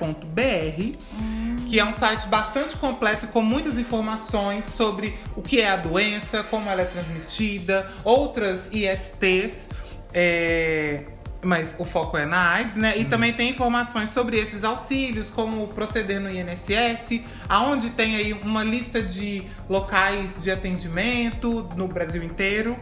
[1.68, 6.42] que é um site bastante completo com muitas informações sobre o que é a doença,
[6.44, 9.68] como ela é transmitida, outras ISTs.
[10.12, 11.02] é,
[11.40, 12.98] Mas o foco é na AIDS, né?
[12.98, 18.64] E também tem informações sobre esses auxílios, como proceder no INSS, aonde tem aí uma
[18.64, 22.76] lista de locais de atendimento no Brasil inteiro.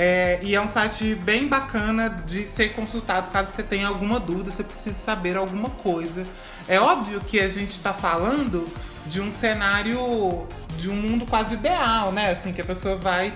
[0.00, 4.48] É, e é um site bem bacana de ser consultado caso você tenha alguma dúvida,
[4.48, 6.22] você precise saber alguma coisa.
[6.68, 8.64] É óbvio que a gente está falando
[9.06, 10.46] de um cenário,
[10.78, 12.30] de um mundo quase ideal, né?
[12.30, 13.32] Assim, que a pessoa vai.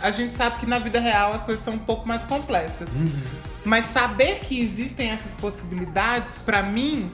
[0.00, 2.88] A gente sabe que na vida real as coisas são um pouco mais complexas.
[3.64, 7.10] Mas saber que existem essas possibilidades, pra mim,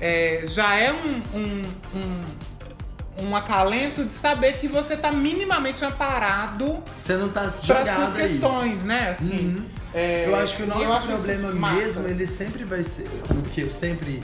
[0.00, 1.62] é, já é um, um,
[1.98, 7.66] um, um acalento de saber que você tá minimamente amparado Você não tá para suas
[7.66, 8.28] jogada aí.
[8.28, 9.16] questões, né?
[9.18, 9.64] Assim,
[9.94, 11.74] é, Eu acho que o nosso problema massa.
[11.76, 13.08] mesmo, ele sempre vai ser.
[13.30, 14.22] O que eu sempre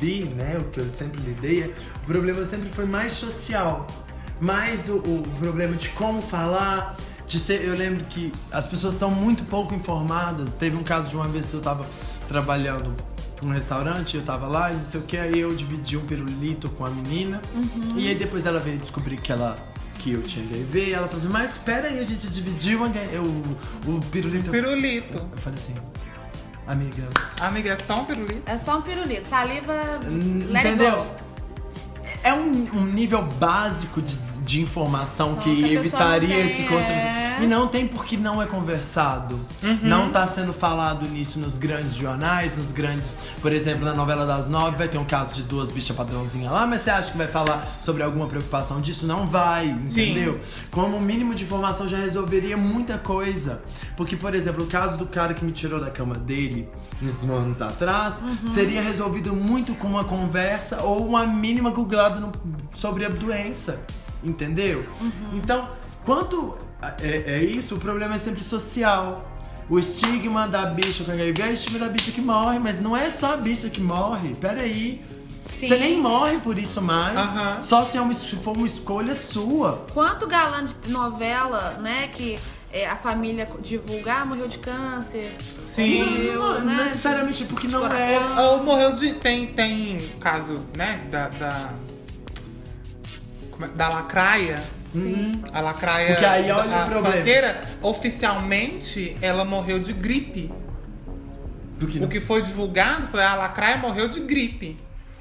[0.00, 0.56] vi, né?
[0.60, 3.86] O que eu sempre lidei, é- o problema sempre foi mais social.
[4.40, 6.96] Mais o, o problema de como falar.
[7.28, 10.54] De ser, eu lembro que as pessoas são muito pouco informadas.
[10.54, 11.86] Teve um caso de uma vez que eu tava
[12.26, 12.94] trabalhando
[13.42, 16.68] num restaurante, eu tava lá e não sei o que, aí eu dividi um pirulito
[16.70, 17.40] com a menina.
[17.94, 19.56] E aí depois ela veio descobrir que ela.
[19.98, 22.86] Que eu tinha HIV, e ela falou assim, mas espera aí, a gente dividiu uma,
[22.86, 24.48] o, o pirulito.
[24.48, 25.18] Pirulito.
[25.18, 25.74] Eu falei assim,
[26.68, 27.02] amiga,
[27.40, 28.42] Amiga, é só um pirulito?
[28.46, 29.28] É só um pirulito.
[29.28, 31.04] Saliva, it entendeu?
[32.22, 37.06] É um, um nível básico de, de informação Só que evitaria esse constrangimento.
[37.06, 37.28] é.
[37.40, 39.38] E não tem porque não é conversado.
[39.82, 43.16] Não tá sendo falado nisso nos grandes jornais, nos grandes.
[43.40, 46.66] Por exemplo, na novela das nove vai ter um caso de duas bichas padrãozinha lá,
[46.66, 49.06] mas você acha que vai falar sobre alguma preocupação disso?
[49.06, 50.40] Não vai, entendeu?
[50.70, 53.62] Como o mínimo de informação já resolveria muita coisa.
[53.96, 56.68] Porque, por exemplo, o caso do cara que me tirou da cama dele
[57.00, 62.32] uns anos atrás seria resolvido muito com uma conversa ou uma mínima googlada no-
[62.74, 63.80] sobre a doença.
[64.24, 64.84] Entendeu?
[65.32, 65.68] Então,
[66.04, 66.54] quanto
[67.00, 69.24] é, é isso, o problema é sempre social.
[69.70, 72.96] O estigma da bicha com HIV é o estigma da bicha que morre, mas não
[72.96, 74.34] é só a bicha que morre.
[74.34, 75.04] Peraí.
[75.50, 75.68] Sim.
[75.68, 77.16] Você nem morre por isso mais.
[77.16, 77.62] Aham.
[77.62, 79.86] Só se, é uma, se for uma escolha sua.
[79.94, 82.38] Quanto galã de novela, né, que
[82.72, 85.36] é, a família divulga, ah, morreu de câncer.
[85.66, 86.02] Sim.
[86.04, 87.98] morreu, não, né, necessariamente porque não coração.
[88.38, 88.40] é.
[88.50, 89.14] Ou morreu de.
[89.14, 91.06] Tem, tem caso, né?
[91.10, 91.28] Da.
[91.28, 91.70] da-
[93.74, 94.62] da lacraia.
[94.90, 95.42] Sim.
[95.52, 96.12] A lacraia.
[96.12, 97.16] Porque aí olha a o problema.
[97.16, 100.50] funkeira, oficialmente, ela morreu de gripe.
[101.78, 104.76] Porque O que foi divulgado foi a lacraia morreu de gripe.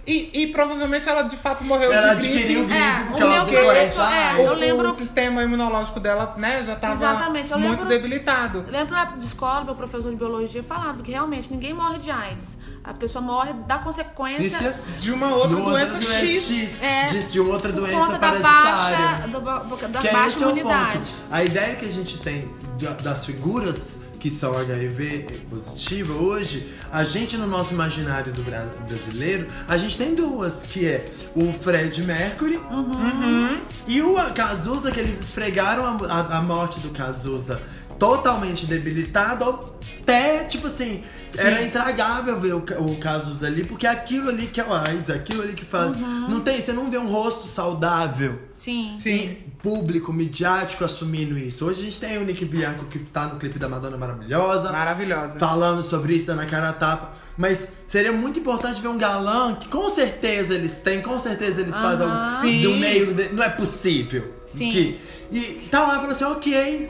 [0.08, 2.38] E, e provavelmente ela de fato morreu ela de gripe.
[2.38, 5.99] adquiriu gripe É, porque o ela meu preço é- eu o, lembro- o sistema imunológico
[5.99, 8.64] dela, né, já tava Exatamente, eu muito lembro- debilitado.
[8.66, 11.99] Eu lembro na época de escola, meu professor de biologia falava que realmente ninguém morre
[11.99, 12.58] de AIDS.
[12.86, 16.82] A pessoa morre da consequência Isso é De uma outra doença doença X.
[16.82, 19.28] É, de, de outra por doença conta da parasitária.
[19.28, 20.97] baixa, da Que é baixa esse é o imunidade.
[20.99, 21.08] ponto.
[21.30, 22.49] A ideia que a gente tem
[22.80, 23.97] da- das figuras
[24.28, 29.98] que são HIV positiva hoje, a gente no nosso imaginário do bra- brasileiro, a gente
[29.98, 33.62] tem duas, que é o Fred Mercury Uhum.
[33.88, 37.62] e o Cazuza, que eles esfregaram a, a- a morte do Cazuza
[37.98, 41.04] totalmente debilitado, até, tipo assim,
[41.38, 45.10] era intragável ver o, o Cazuza ali, porque é aquilo ali que é o AIDS,
[45.10, 45.96] aquilo ali que faz.
[45.96, 46.28] Uhum.
[46.30, 48.94] Não tem, você não vê um rosto saudável Sim.
[48.98, 49.38] Sim.
[49.57, 51.65] e público, midiático assumindo isso.
[51.65, 55.38] Hoje a gente tem o Nick Bianco que tá no clipe da Madonna Maravilhosa, Maravilhosa.
[55.38, 57.11] falando sobre isso, dando a cara a tapa.
[57.38, 61.76] Mas seria muito importante ver um galã que com certeza eles têm, com certeza eles
[61.76, 62.61] fazem um- Sim.
[62.61, 63.13] do meio.
[63.13, 64.34] de- não é possível.
[64.45, 64.72] Sim.
[64.72, 65.01] Que,
[65.34, 66.89] e tá lá falando assim, ok.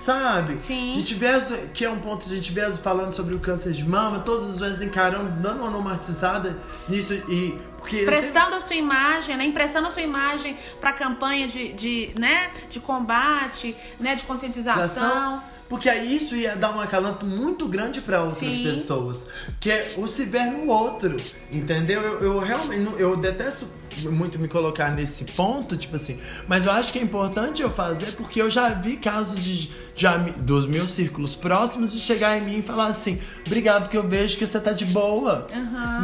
[0.00, 0.56] Sabe?
[0.62, 0.92] Sim.
[0.92, 3.34] A gente vê as do- que é um ponto, a gente vê as falando sobre
[3.34, 6.56] o câncer de mama, todas as doenças encarando, dando uma normatizada
[6.88, 7.54] nisso e.
[7.84, 9.44] Porque sempre- Prestando a sua imagem, né?
[9.44, 12.50] Emprestando a sua imagem pra campanha de, de, né?
[12.70, 14.14] de combate, né?
[14.14, 15.40] De conscientização.
[15.68, 18.64] Porque aí isso ia dar um acalanto muito grande pra outras Sim.
[18.64, 19.28] pessoas.
[19.60, 21.16] Que é o se ver no outro.
[21.52, 22.00] Entendeu?
[22.00, 23.68] Eu, eu realmente eu detesto
[24.02, 26.18] muito me colocar nesse ponto, tipo assim.
[26.48, 30.32] Mas eu acho que é importante eu fazer porque eu já vi casos de, de
[30.38, 34.36] dos meus círculos próximos de chegar em mim e falar assim: obrigado que eu vejo
[34.38, 35.46] que você tá de boa.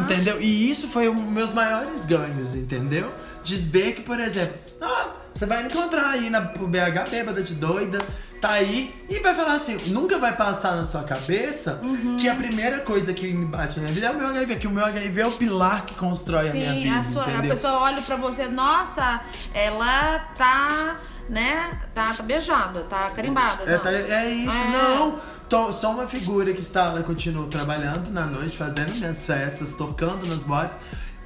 [0.05, 0.41] Entendeu?
[0.41, 3.13] E isso foi um dos meus maiores ganhos, entendeu?
[3.43, 7.55] De ver que, por exemplo, ah, você vai me encontrar aí na BH bêbada de
[7.55, 7.99] doida,
[8.41, 11.81] tá aí, e vai falar assim, nunca vai passar na sua cabeça
[12.19, 14.67] que a primeira coisa que me bate na minha vida é o meu HIV, que
[14.67, 17.43] o meu HIV é o pilar que constrói a minha Sim, vida, a, sua, a
[17.43, 19.21] pessoa olha pra você, nossa,
[19.53, 20.97] ela tá,
[21.29, 21.79] né?
[21.95, 23.65] Tá, tá beijada, tá carimbada.
[23.71, 24.71] É, tá- é isso, É.
[24.71, 25.19] não.
[25.49, 30.25] Tô, sou uma figura que está lá, continuo trabalhando na noite, fazendo minhas festas, tocando
[30.27, 30.77] nas boates.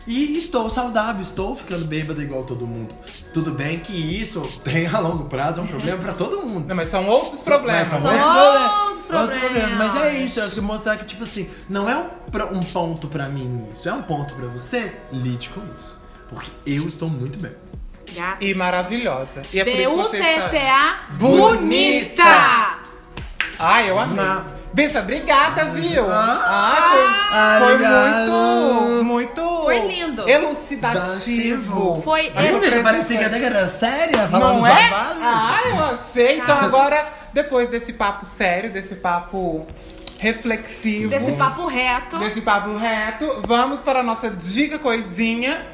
[0.06, 2.94] E estou saudável, estou ficando bêbado igual todo mundo.
[3.32, 6.66] Tudo bem que isso tem a longo prazo, é um problema pra todo mundo.
[6.68, 7.88] Não, mas são outros problemas.
[7.90, 9.72] Mas São outros outros problemas, outros problemas.
[9.94, 13.28] Mas é isso, eu quero mostrar que, tipo assim, não é um, um ponto pra
[13.28, 15.98] mim isso, é um ponto pra você, lide com isso.
[16.28, 17.52] Porque eu estou muito bem.
[18.14, 18.44] Gata.
[18.44, 19.42] E maravilhosa.
[19.52, 19.80] E é por isso
[20.10, 20.48] que você está...
[20.48, 22.24] B-U-C-T-A Bonita.
[23.58, 24.16] Ai, eu amei.
[24.16, 26.04] Na- Bicha, obrigada, viu?
[26.10, 26.88] Ah.
[26.90, 29.53] foi, Ah, foi muito, muito...
[29.64, 30.28] Foi lindo.
[30.28, 32.02] Elucidativo.
[32.02, 34.90] Foi Mas eu- bicho parecia que até que era séria, falando Não é?
[34.92, 36.38] Ah, eu achei.
[36.38, 39.66] Então agora, depois desse papo sério, desse papo
[40.18, 41.10] reflexivo...
[41.10, 42.18] desse papo reto.
[42.18, 45.66] Desse papo reto, vamos para a nossa dica coisinha,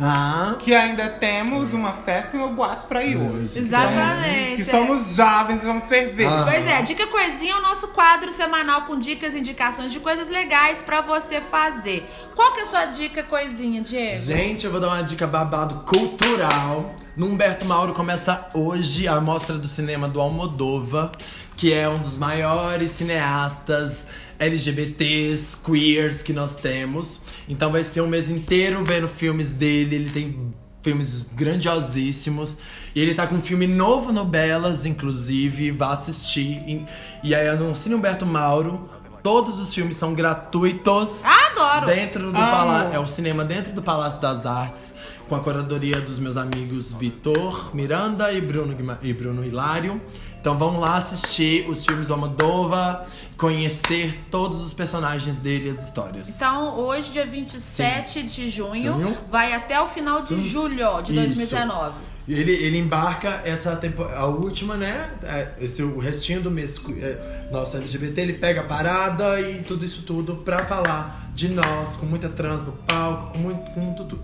[0.00, 3.58] Ah, que ainda temos uma festa e uma boate pra ir hoje.
[3.58, 4.64] Exatamente, Que é.
[4.64, 6.26] somos jovens e vamos ferver.
[6.26, 6.44] Ah.
[6.48, 10.28] Pois é, Dica Coisinha é o nosso quadro semanal com dicas e indicações de coisas
[10.30, 12.08] legais pra você fazer.
[12.34, 14.18] Qual que é a sua dica coisinha, Diego?
[14.18, 16.94] Gente, eu vou dar uma dica babado cultural.
[17.16, 21.12] No Humberto Mauro começa hoje a mostra do cinema do Almodova,
[21.56, 24.06] que é um dos maiores cineastas
[24.40, 27.20] LGBTs, queers que nós temos.
[27.48, 29.96] Então vai ser um mês inteiro vendo filmes dele.
[29.96, 32.58] Ele tem filmes grandiosíssimos.
[32.94, 35.70] E ele tá com um filme novo no Belas, inclusive.
[35.70, 36.86] Vá assistir.
[37.22, 38.88] E- aí no Cine Humberto Mauro.
[39.22, 41.24] Todos os filmes são gratuitos.
[41.26, 41.84] Adoro!
[41.86, 42.94] Dentro do palácio.
[42.94, 44.94] É o cinema dentro do Palácio das Artes,
[45.28, 50.00] com a curadoria dos meus amigos Vitor Miranda e Bruno, Guima- e Bruno Hilário.
[50.40, 53.04] Então vamos lá assistir os filmes do Almodova,
[53.36, 56.28] conhecer todos os personagens dele e as histórias.
[56.30, 59.18] Então, hoje, dia 27 de junho, Junho.
[59.28, 61.36] vai até o final de julho de Isso.
[61.36, 61.94] 2019.
[62.26, 65.10] E Ele, ele embarca essa temporada, a última, né?
[65.24, 69.84] É, Esse o restinho do mês é, nosso LGBT, ele pega a parada e tudo
[69.84, 74.20] isso tudo pra falar de nós, com muita trans no palco, com muito com tudo.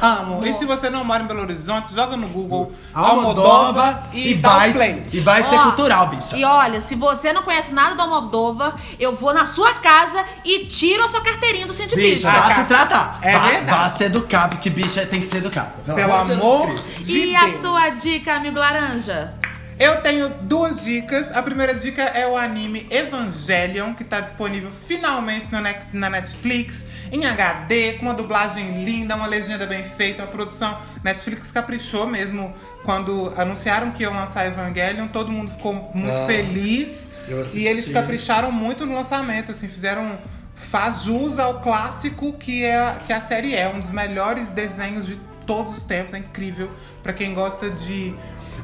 [0.00, 0.44] Amo.
[0.46, 4.72] E se você não mora em Belo Horizonte, joga no Google Almodova e, e, vai,
[4.72, 5.06] play.
[5.12, 6.36] e vai ser Ó, cultural, bicha.
[6.36, 10.66] E olha, se você não conhece nada do Almodóvar, eu vou na sua casa e
[10.66, 12.54] tiro a sua carteirinha do Cindy Bicha, vá cara.
[12.56, 13.18] se tratar.
[13.22, 13.78] É vá, verdade.
[13.78, 15.72] vá se educar, porque bicha tem que ser educada.
[15.84, 17.02] Pelo Jesus amor Cristo.
[17.02, 17.60] de E a Deus.
[17.60, 19.34] sua dica, amigo laranja?
[19.78, 21.34] Eu tenho duas dicas.
[21.34, 25.48] A primeira dica é o anime Evangelion, que tá disponível finalmente
[25.92, 26.84] na Netflix.
[27.12, 30.78] Em HD, com uma dublagem linda, uma legenda bem feita, uma produção.
[31.02, 32.54] Netflix caprichou mesmo
[32.84, 37.08] quando anunciaram que iam lançar Evangelion, todo mundo ficou muito Ah, feliz.
[37.54, 40.18] E eles capricharam muito no lançamento, assim, fizeram.
[40.54, 45.16] Faz jus ao clássico que, é, que a série é, um dos melhores desenhos de
[45.46, 46.68] todos os tempos, é incrível.
[47.02, 48.14] Pra quem gosta de.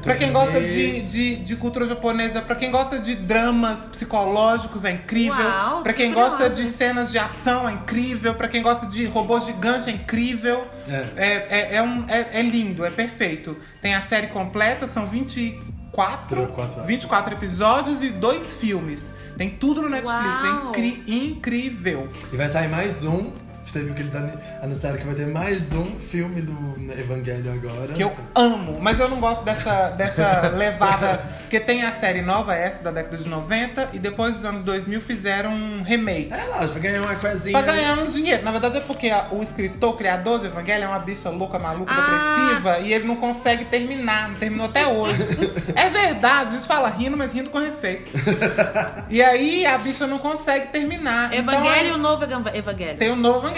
[0.07, 4.91] Pra quem gosta de, de, de cultura japonesa, pra quem gosta de dramas psicológicos, é
[4.91, 5.35] incrível.
[5.45, 8.33] Uau, pra quem gosta de cenas de ação, é incrível.
[8.35, 10.67] Pra quem gosta de robô gigante, é incrível.
[10.87, 10.93] É.
[11.15, 13.57] É, é, é um, é, é lindo, é perfeito.
[13.81, 16.85] Tem a série completa, são 24, 24, é.
[16.85, 19.13] 24 episódios e dois filmes.
[19.37, 20.69] Tem tudo no Netflix, é Uau.
[20.69, 22.09] incri- incrível.
[22.33, 23.31] E vai sair mais um.
[23.67, 24.19] Você viu que ele tá
[24.63, 26.53] anunciando que vai ter mais um filme do
[26.97, 27.91] Evangelho agora.
[27.93, 31.21] Que eu amo, mas eu não gosto dessa, dessa levada.
[31.41, 35.01] Porque tem a série nova, essa da década de 90, e depois dos anos 2000
[35.01, 36.31] fizeram um remake.
[36.33, 37.61] É lógico, vai ganhar uma coisinha.
[37.61, 38.43] Pra ganhar um dinheiro.
[38.43, 41.59] Na verdade é porque a- o escritor, o criador do Evangelho é uma bicha louca,
[41.59, 42.45] maluca, Ah.
[42.45, 45.23] depressiva e ele não consegue terminar, não terminou até hoje.
[45.75, 48.11] é verdade, a gente fala rindo, mas rindo com respeito.
[49.09, 51.33] e aí a bicha não consegue terminar.
[51.33, 52.97] Então, Evangelho, o aí novo Evan- Evangelho.
[52.97, 53.56] tem o novo Evangelho.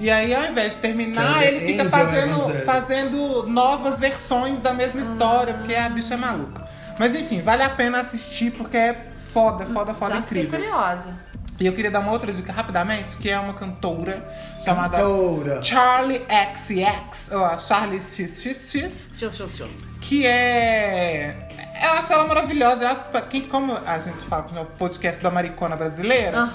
[0.00, 5.54] E aí, ao invés de terminar, ele fica fazendo, fazendo novas versões da mesma história,
[5.54, 6.66] porque a bicha é maluca.
[6.98, 10.68] Mas enfim, vale a pena assistir porque é foda, foda, foda, Já fiquei incrível.
[10.68, 11.14] curiosa.
[11.60, 15.62] E eu queria dar uma outra dica rapidamente, que é uma cantora chamada Cantora.
[15.62, 19.98] Charlie XX, ou a Charlie XXX, Shows, shows, shows.
[20.00, 21.43] que é.
[21.82, 22.82] Eu acho ela maravilhosa.
[22.84, 26.48] Eu acho que pra quem, como a gente fala no podcast da maricona brasileira,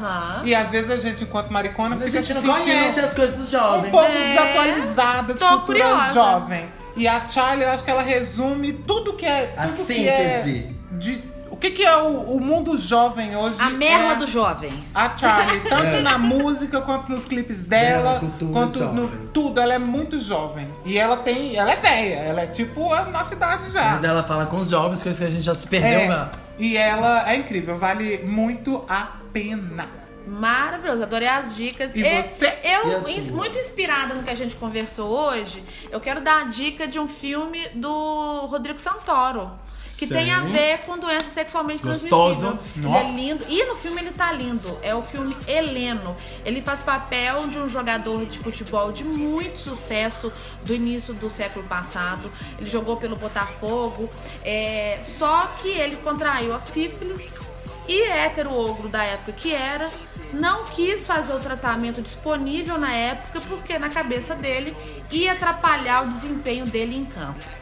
[0.43, 3.35] e às vezes a gente, enquanto maricona, Mas a fica gente não conhece as coisas
[3.37, 3.91] dos um jovens.
[3.91, 4.33] pouco É.
[4.33, 6.13] desatualizada de Tô cultura curiosa.
[6.13, 6.65] jovem.
[6.95, 9.53] E a Charlie, eu acho que ela resume tudo que é.
[9.57, 10.67] A tudo que síntese.
[10.75, 11.15] é de,
[11.59, 13.57] que, que é o, o mundo jovem hoje?
[13.61, 14.71] A merla é do jovem.
[14.95, 19.27] a Charlie, tanto na música quanto nos clipes dela, quanto no jovem.
[19.33, 20.67] tudo, ela é muito jovem.
[20.85, 23.91] E ela tem, ela é velha, ela é tipo a nossa idade já.
[23.91, 26.31] Mas ela fala com os jovens, coisa que a gente já se perdeu é, lá.
[26.57, 29.87] e ela é incrível, vale muito a pena.
[30.27, 31.95] Maravilhoso, adorei as dicas.
[31.95, 32.53] E você?
[32.63, 33.11] Eu, E a sua?
[33.11, 36.99] ins- muito inspirada no que a gente conversou hoje, eu quero dar a dica de
[36.99, 39.49] um filme do Rodrigo Santoro.
[39.99, 40.13] Que Sim.
[40.13, 42.07] tem a ver com doença sexualmente Gostoso.
[42.07, 42.59] transmissível.
[42.77, 42.99] Ele Nossa.
[42.99, 43.45] é lindo.
[43.49, 44.79] E no filme ele tá lindo.
[44.81, 46.15] É o filme Heleno.
[46.45, 50.31] Ele faz papel de um jogador de futebol de muito sucesso
[50.63, 52.31] do início do século passado.
[52.57, 54.09] Ele jogou pelo Botafogo.
[54.41, 57.33] É, só que ele contraiu a sífilis
[57.85, 59.89] e hétero ogro da época que era,
[60.31, 64.73] não quis fazer o tratamento disponível na época porque na cabeça dele
[65.11, 67.58] ia atrapalhar o desempenho dele em campo.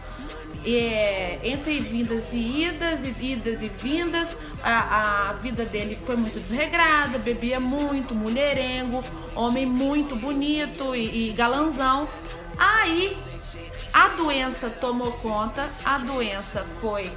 [0.69, 6.41] É, entre vindas e idas, e idas e vindas, a, a vida dele foi muito
[6.41, 9.01] desregrada, bebia muito, mulherengo,
[9.33, 12.07] homem muito bonito e, e galanzão.
[12.57, 13.17] Aí
[13.93, 17.11] a doença tomou conta, a doença foi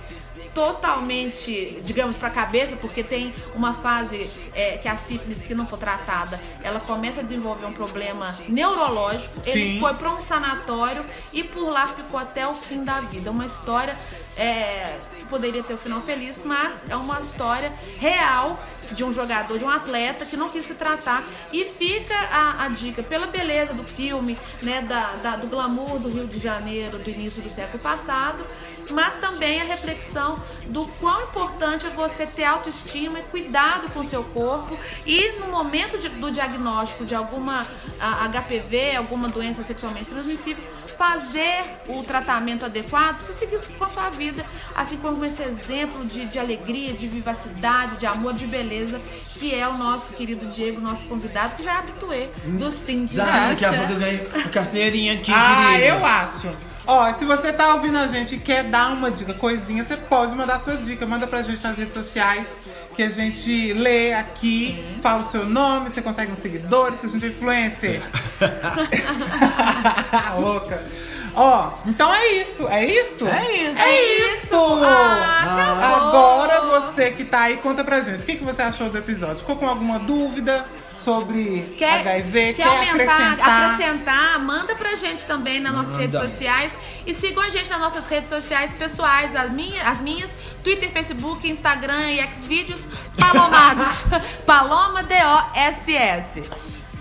[0.55, 5.67] totalmente, digamos, para a cabeça, porque tem uma fase é, que a sífilis, se não
[5.67, 9.41] for tratada, ela começa a desenvolver um problema neurológico.
[9.47, 9.81] Ele Sim.
[9.81, 13.31] foi para um sanatório e por lá ficou até o fim da vida.
[13.31, 13.97] Uma história
[14.37, 18.59] é, que poderia ter um final feliz, mas é uma história real
[18.93, 21.23] de um jogador, de um atleta que não quis se tratar.
[21.53, 26.11] E fica a, a dica, pela beleza do filme, né, da, da- do glamour do
[26.11, 28.45] Rio de Janeiro do início do século passado,
[28.91, 34.05] mas também a reflexão do quão importante é você ter autoestima e cuidado com o
[34.09, 37.67] seu corpo e no momento de- do diagnóstico de alguma
[38.01, 40.63] ah, HPV, alguma doença sexualmente transmissível,
[40.99, 44.45] fazer o tratamento adequado e seguir com a sua vida,
[44.77, 49.01] assim como esse exemplo de, de alegria, de vivacidade, de amor, de beleza,
[49.39, 53.17] que é o nosso querido Diego, nosso convidado, que já é habituê do Sim de
[53.17, 55.87] Já, daqui a pouco eu ganhei uma carteirinha aqui, ah, querida.
[55.87, 56.49] eu acho.
[56.93, 60.35] Ó, se você tá ouvindo a gente e quer dar uma dica, coisinha, você pode
[60.35, 61.07] mandar sua dica.
[61.07, 62.49] Manda pra gente nas redes sociais,
[62.97, 67.09] que a gente lê aqui, fala o seu nome, você consegue uns seguidores, que a
[67.09, 68.03] gente é influencer.
[70.41, 70.83] Louca.
[71.37, 73.25] Ó, então é isso, é isso?
[73.25, 73.81] É isso.
[73.81, 74.85] É isso!
[74.85, 78.25] Ah, Agora você que tá aí, conta pra gente.
[78.25, 79.37] O que, que você achou do episódio?
[79.37, 80.67] Ficou com alguma dúvida
[81.01, 82.53] sobre Quer, HIV?
[82.55, 83.63] quer aumentar, acrescentar?
[83.63, 86.03] acrescentar, manda pra gente também nas nossas Manda.
[86.03, 86.73] redes sociais.
[87.07, 91.49] E sigam a gente nas nossas redes sociais pessoais, as minhas, as minhas Twitter, Facebook,
[91.51, 92.83] Instagram e Xvideos,
[93.19, 94.05] Palomados.
[94.47, 96.43] Paloma D-O-S-S.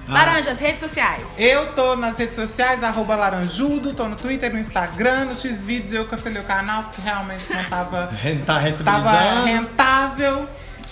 [0.08, 1.24] Laranja, as redes sociais.
[1.38, 6.06] Eu tô nas redes sociais, arroba laranjudo, tô no Twitter, no Instagram, no Xvideos eu
[6.08, 8.10] cancelei o canal porque realmente não tava,
[8.47, 10.50] Tá tava rentável.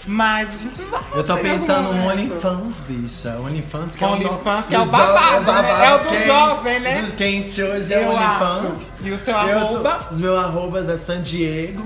[0.08, 1.02] Mas a gente vai.
[1.14, 2.08] Eu tô pensando no.
[2.08, 3.38] OnlyFans, bicha.
[3.44, 5.86] OnlyFans que é o OnlyFans, que é o do babado, né?
[5.86, 7.02] É o do quente, jovem, né?
[7.02, 8.72] Dos quente hoje é o Eu OnlyFans.
[8.72, 8.92] acho.
[9.04, 10.08] E o seu Eu tô- arroba?
[10.10, 11.86] os meus arrobas é San Diego,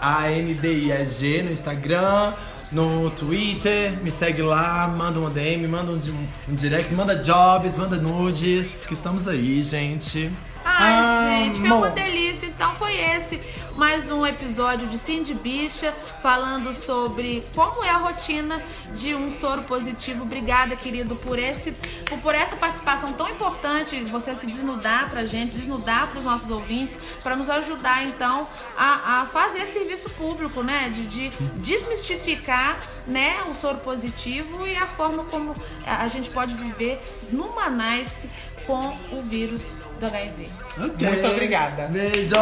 [0.00, 2.32] S-A-A-N-D-I-E-G no Instagram,
[2.72, 7.76] no Twitter, me segue lá, manda um DM, manda um, um- um direct, manda jobs,
[7.76, 10.30] manda nudes, que estamos aí, gente.
[10.64, 12.46] Ai, gente, foi uma delícia.
[12.46, 13.40] Então foi esse
[13.78, 18.60] mais um episódio de Cindy Bicha falando sobre como é a rotina
[18.92, 20.24] de um soro positivo.
[20.24, 21.72] Obrigada, querido, por esse
[22.20, 27.36] por, essa participação tão importante, você se desnudar pra gente, desnudar pros nossos ouvintes, para
[27.36, 33.78] nos ajudar então a, a fazer serviço público, né, de, de desmistificar, né, o soro
[33.78, 35.54] positivo e a forma como
[35.86, 37.00] a gente pode viver
[37.30, 38.28] numa nice
[38.66, 39.62] com o vírus
[39.98, 40.48] do HIV.
[40.76, 41.86] Muito obrigada.
[41.88, 42.34] Beijo!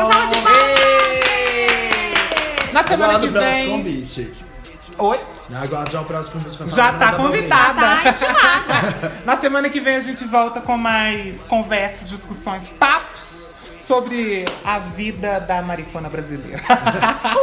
[2.72, 3.70] Na semana Aguardo que vem.
[3.70, 4.32] convite.
[4.98, 5.20] Oi?
[5.62, 8.12] Aguardo já o próximo convite pra Já tá convidada.
[8.12, 9.12] Tá.
[9.24, 13.48] Na semana que vem a gente volta com mais conversas, discussões, papos
[13.80, 16.61] sobre a vida da maricona brasileira.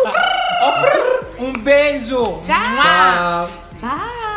[1.39, 2.41] um beijo!
[2.43, 2.61] Tchau.
[2.61, 3.49] Tchau!
[3.81, 4.32] Bye.